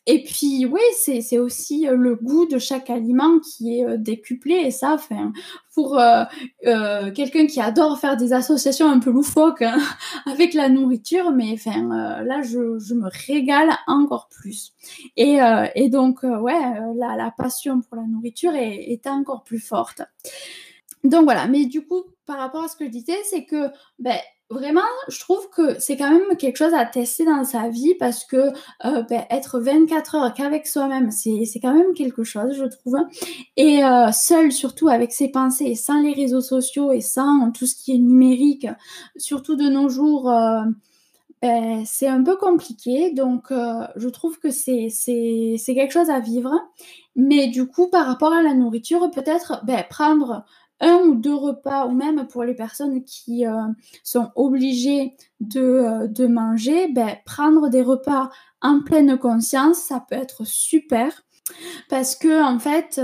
Et 0.09 0.23
puis, 0.23 0.65
oui, 0.65 0.79
c'est 0.93 1.37
aussi 1.37 1.85
euh, 1.85 1.97
le 1.97 2.15
goût 2.15 2.45
de 2.45 2.57
chaque 2.59 2.89
aliment 2.89 3.39
qui 3.39 3.77
est 3.77 3.85
euh, 3.85 3.97
décuplé. 3.97 4.53
Et 4.55 4.71
ça, 4.71 4.93
enfin, 4.93 5.33
pour 5.73 5.99
euh, 5.99 6.23
quelqu'un 7.11 7.45
qui 7.45 7.59
adore 7.59 7.99
faire 7.99 8.15
des 8.15 8.31
associations 8.31 8.89
un 8.89 8.99
peu 8.99 9.11
loufoques 9.11 9.63
hein, 9.63 9.77
avec 10.25 10.53
la 10.53 10.69
nourriture, 10.69 11.31
mais 11.31 11.51
enfin, 11.51 12.23
là, 12.23 12.41
je, 12.41 12.79
je, 12.79 12.93
me 12.93 13.09
régale 13.27 13.69
encore 13.85 14.29
plus. 14.29 14.73
Et, 15.17 15.39
et 15.75 15.89
donc, 15.89 16.23
ouais, 16.23 16.59
la, 16.95 17.15
la, 17.17 17.31
passion 17.37 17.81
pour 17.81 17.97
la 17.97 18.03
nourriture 18.03 18.55
est, 18.55 18.91
est 18.91 19.07
encore 19.07 19.43
plus 19.43 19.59
forte. 19.59 20.01
Donc 21.03 21.25
voilà, 21.25 21.47
mais 21.47 21.65
du 21.65 21.85
coup, 21.85 22.03
par 22.25 22.37
rapport 22.37 22.63
à 22.63 22.67
ce 22.69 22.75
que 22.75 22.85
je 22.85 22.91
disais, 22.91 23.17
c'est 23.29 23.45
que 23.45 23.67
ben, 23.99 24.17
vraiment, 24.49 24.81
je 25.09 25.19
trouve 25.19 25.49
que 25.49 25.79
c'est 25.79 25.97
quand 25.97 26.09
même 26.09 26.37
quelque 26.37 26.57
chose 26.57 26.73
à 26.73 26.85
tester 26.85 27.25
dans 27.25 27.43
sa 27.43 27.69
vie 27.69 27.95
parce 27.95 28.23
que 28.23 28.37
euh, 28.85 29.01
ben, 29.03 29.25
être 29.29 29.59
24 29.59 30.15
heures 30.15 30.33
qu'avec 30.33 30.67
soi-même, 30.67 31.11
c'est 31.11 31.59
quand 31.61 31.73
même 31.73 31.93
quelque 31.93 32.23
chose, 32.23 32.55
je 32.57 32.65
trouve. 32.65 32.97
Et 33.57 33.83
euh, 33.83 34.11
seul, 34.11 34.51
surtout 34.51 34.87
avec 34.87 35.11
ses 35.11 35.29
pensées, 35.29 35.75
sans 35.75 36.01
les 36.01 36.13
réseaux 36.13 36.41
sociaux 36.41 36.91
et 36.91 37.01
sans 37.01 37.51
tout 37.51 37.65
ce 37.65 37.75
qui 37.75 37.93
est 37.95 37.99
numérique, 37.99 38.67
surtout 39.17 39.55
de 39.55 39.67
nos 39.69 39.89
jours. 39.89 40.31
Euh, 40.31 40.61
ben, 41.41 41.83
c'est 41.85 42.07
un 42.07 42.23
peu 42.23 42.35
compliqué, 42.35 43.11
donc 43.11 43.51
je 43.51 44.09
trouve 44.09 44.39
que 44.39 44.49
c'est 44.49 44.89
quelque 45.67 45.93
chose 45.93 46.09
à 46.09 46.19
vivre. 46.19 46.51
Mais 47.15 47.47
du 47.47 47.67
coup, 47.67 47.89
par 47.89 48.07
rapport 48.07 48.33
à 48.33 48.41
la 48.41 48.55
nourriture, 48.55 49.11
peut-être 49.11 49.63
ben, 49.63 49.83
prendre 49.87 50.45
un 50.79 50.97
ou 50.97 51.15
deux 51.15 51.35
repas, 51.35 51.87
ou 51.87 51.91
même 51.91 52.27
pour 52.27 52.43
les 52.43 52.53
personnes 52.53 53.03
qui 53.03 53.45
sont 54.03 54.29
obligées 54.35 55.15
de, 55.39 56.27
manger, 56.27 56.87
ben, 56.89 57.15
prendre 57.25 57.69
des 57.69 57.81
repas 57.81 58.29
en 58.61 58.81
pleine 58.81 59.17
conscience, 59.17 59.77
ça 59.77 60.03
peut 60.07 60.15
être 60.15 60.45
super. 60.45 61.23
Parce 61.89 62.15
que 62.15 62.43
en 62.43 62.59
fait, 62.59 63.01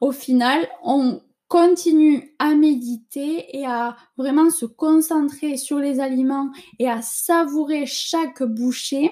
au 0.00 0.10
final, 0.10 0.66
on 0.82 1.20
continue 1.48 2.34
à 2.38 2.54
méditer 2.54 3.56
et 3.56 3.64
à 3.64 3.96
vraiment 4.16 4.50
se 4.50 4.66
concentrer 4.66 5.56
sur 5.56 5.78
les 5.78 6.00
aliments 6.00 6.50
et 6.78 6.88
à 6.88 7.00
savourer 7.00 7.86
chaque 7.86 8.42
bouchée. 8.42 9.10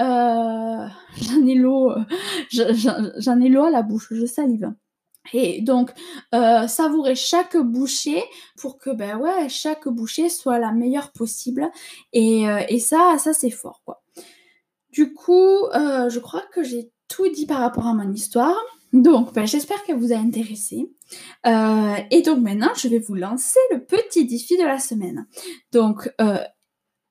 Euh, 0.00 0.04
j'en 1.22 1.46
ai 1.46 1.54
l'eau, 1.54 1.92
j'en 2.50 3.40
ai 3.40 3.48
l'eau 3.48 3.64
à 3.64 3.70
la 3.70 3.82
bouche, 3.82 4.08
je 4.10 4.26
salive. 4.26 4.72
Et 5.32 5.60
donc, 5.60 5.90
euh, 6.34 6.66
savourer 6.66 7.14
chaque 7.14 7.56
bouchée 7.56 8.22
pour 8.56 8.78
que 8.78 8.90
ben 8.90 9.18
ouais, 9.18 9.48
chaque 9.48 9.88
bouchée 9.88 10.28
soit 10.28 10.58
la 10.58 10.72
meilleure 10.72 11.12
possible. 11.12 11.70
Et, 12.12 12.48
euh, 12.48 12.78
ça, 12.78 13.16
ça 13.18 13.32
c'est 13.32 13.50
fort 13.50 13.82
quoi. 13.84 14.02
Du 14.90 15.12
coup, 15.12 15.66
je 15.74 16.18
crois 16.18 16.44
que 16.52 16.62
j'ai 16.62 16.90
tout 17.08 17.28
dit 17.28 17.46
par 17.46 17.60
rapport 17.60 17.86
à 17.86 17.94
mon 17.94 18.10
histoire. 18.12 18.56
Donc, 18.92 19.34
ben, 19.34 19.46
j'espère 19.46 19.82
qu'elle 19.84 19.98
vous 19.98 20.12
a 20.12 20.16
intéressé. 20.16 20.90
Euh, 21.46 21.96
et 22.10 22.22
donc 22.22 22.40
maintenant, 22.40 22.72
je 22.76 22.88
vais 22.88 22.98
vous 22.98 23.14
lancer 23.14 23.58
le 23.70 23.84
petit 23.84 24.26
défi 24.26 24.56
de 24.56 24.64
la 24.64 24.78
semaine. 24.78 25.26
Donc, 25.72 26.10
euh, 26.20 26.38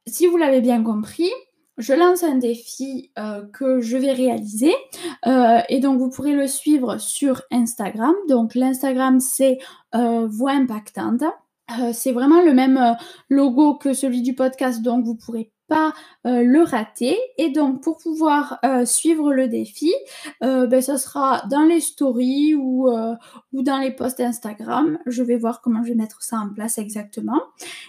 si 0.07 0.27
vous 0.27 0.37
l'avez 0.37 0.61
bien 0.61 0.83
compris, 0.83 1.31
je 1.77 1.93
lance 1.93 2.23
un 2.23 2.35
défi 2.35 3.11
euh, 3.17 3.43
que 3.53 3.81
je 3.81 3.97
vais 3.97 4.11
réaliser. 4.13 4.73
et 5.69 5.79
donc, 5.79 5.99
vous 5.99 6.09
pourrez 6.09 6.33
le 6.33 6.47
suivre 6.47 6.97
sur 6.97 7.41
Instagram. 7.51 8.13
Donc, 8.29 8.55
l'Instagram, 8.55 9.19
c'est 9.19 9.57
Voix 9.93 10.51
Impactante. 10.51 11.23
c'est 11.93 12.11
vraiment 12.11 12.41
le 12.41 12.53
même 12.53 12.95
logo 13.29 13.75
que 13.75 13.93
celui 13.93 14.21
du 14.21 14.35
podcast, 14.35 14.81
donc 14.81 15.03
vous 15.03 15.15
pourrez 15.15 15.51
pas 15.67 15.93
euh, 16.25 16.43
le 16.43 16.61
rater. 16.61 17.17
Et 17.37 17.49
donc, 17.49 17.81
pour 17.81 17.97
pouvoir 17.97 18.59
euh, 18.65 18.85
suivre 18.85 19.33
le 19.33 19.47
défi, 19.47 19.93
euh, 20.43 20.67
ben, 20.67 20.81
ça 20.81 20.97
sera 20.97 21.43
dans 21.49 21.63
les 21.63 21.81
stories 21.81 22.55
ou, 22.55 22.89
ou 23.53 23.63
dans 23.63 23.79
les 23.79 23.91
posts 23.91 24.19
Instagram. 24.19 24.99
Je 25.05 25.23
vais 25.23 25.37
voir 25.37 25.61
comment 25.61 25.83
je 25.83 25.89
vais 25.89 25.95
mettre 25.95 26.21
ça 26.21 26.37
en 26.37 26.53
place 26.53 26.77
exactement. 26.77 27.41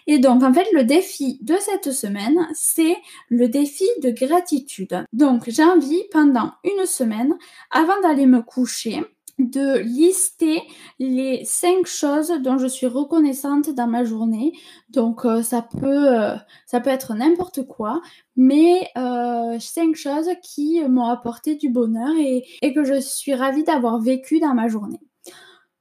Et 0.07 0.19
donc, 0.19 0.43
en 0.43 0.53
fait, 0.53 0.67
le 0.73 0.85
défi 0.85 1.39
de 1.43 1.55
cette 1.61 1.93
semaine, 1.93 2.49
c'est 2.55 2.97
le 3.29 3.49
défi 3.49 3.87
de 4.03 4.11
gratitude. 4.11 5.05
Donc, 5.13 5.45
j'ai 5.49 5.65
envie 5.65 6.03
pendant 6.13 6.53
une 6.65 6.87
semaine, 6.87 7.35
avant 7.71 8.01
d'aller 8.03 8.27
me 8.27 8.43
coucher, 8.43 9.03
de 9.39 9.79
lister 9.79 10.63
les 10.99 11.45
cinq 11.45 11.87
choses 11.87 12.33
dont 12.43 12.59
je 12.59 12.67
suis 12.67 12.87
reconnaissante 12.87 13.71
dans 13.71 13.87
ma 13.87 14.05
journée. 14.05 14.53
Donc 14.91 15.25
euh, 15.25 15.43
ça 15.43 15.63
peut 15.63 16.15
euh, 16.15 16.35
ça 16.67 16.81
peut 16.81 16.91
être 16.91 17.15
n'importe 17.15 17.67
quoi, 17.67 18.01
mais 18.37 18.89
euh, 18.97 19.59
cinq 19.61 19.95
choses 19.97 20.29
qui 20.43 20.83
m'ont 20.89 21.09
apporté 21.09 21.57
du 21.57 21.69
bonheur 21.69 22.15
et, 22.19 22.45
et 22.63 22.73
que 22.73 22.85
je 22.85 23.01
suis 23.01 23.35
ravie 23.35 23.65
d'avoir 23.65 24.01
vécu 24.01 24.41
dans 24.41 24.55
ma 24.55 24.69
journée. 24.69 25.01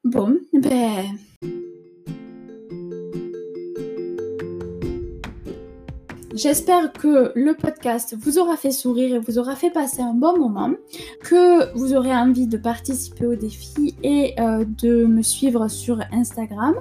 Bon, 0.03 0.37
ben 0.53 1.05
J'espère 6.35 6.91
que 6.91 7.31
le 7.33 7.53
podcast 7.53 8.13
vous 8.19 8.39
aura 8.39 8.57
fait 8.57 8.71
sourire 8.71 9.15
et 9.15 9.19
vous 9.19 9.39
aura 9.39 9.55
fait 9.55 9.69
passer 9.69 10.01
un 10.01 10.13
bon 10.13 10.37
moment, 10.37 10.71
que 11.21 11.73
vous 11.77 11.93
aurez 11.93 12.13
envie 12.13 12.45
de 12.45 12.57
participer 12.57 13.25
au 13.25 13.35
défi 13.35 13.95
et 14.03 14.33
euh, 14.37 14.65
de 14.65 15.05
me 15.05 15.21
suivre 15.21 15.69
sur 15.69 16.01
Instagram. 16.11 16.75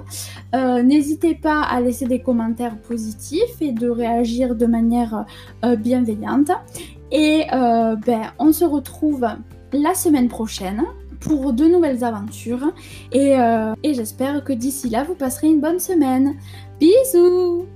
Euh, 0.53 0.83
n'hésitez 0.83 1.35
pas 1.35 1.61
à 1.61 1.79
laisser 1.79 2.05
des 2.05 2.19
commentaires 2.19 2.77
positifs 2.81 3.61
et 3.61 3.71
de 3.71 3.87
réagir 3.87 4.55
de 4.55 4.65
manière 4.65 5.25
euh, 5.63 5.77
bienveillante. 5.77 6.51
Et 7.13 7.45
ben, 7.49 8.33
on 8.39 8.51
se 8.51 8.65
retrouve 8.65 9.25
la 9.71 9.93
semaine 9.93 10.27
prochaine 10.27 10.83
pour 11.21 11.53
de 11.53 11.63
nouvelles 11.63 12.03
aventures. 12.03 12.73
et 13.13 13.37
j'espère 13.93 14.43
que 14.43 14.51
d'ici 14.51 14.89
là, 14.89 15.05
vous 15.05 15.15
passerez 15.15 15.47
une 15.47 15.61
bonne 15.61 15.79
semaine. 15.79 16.35
Bisous 16.77 17.67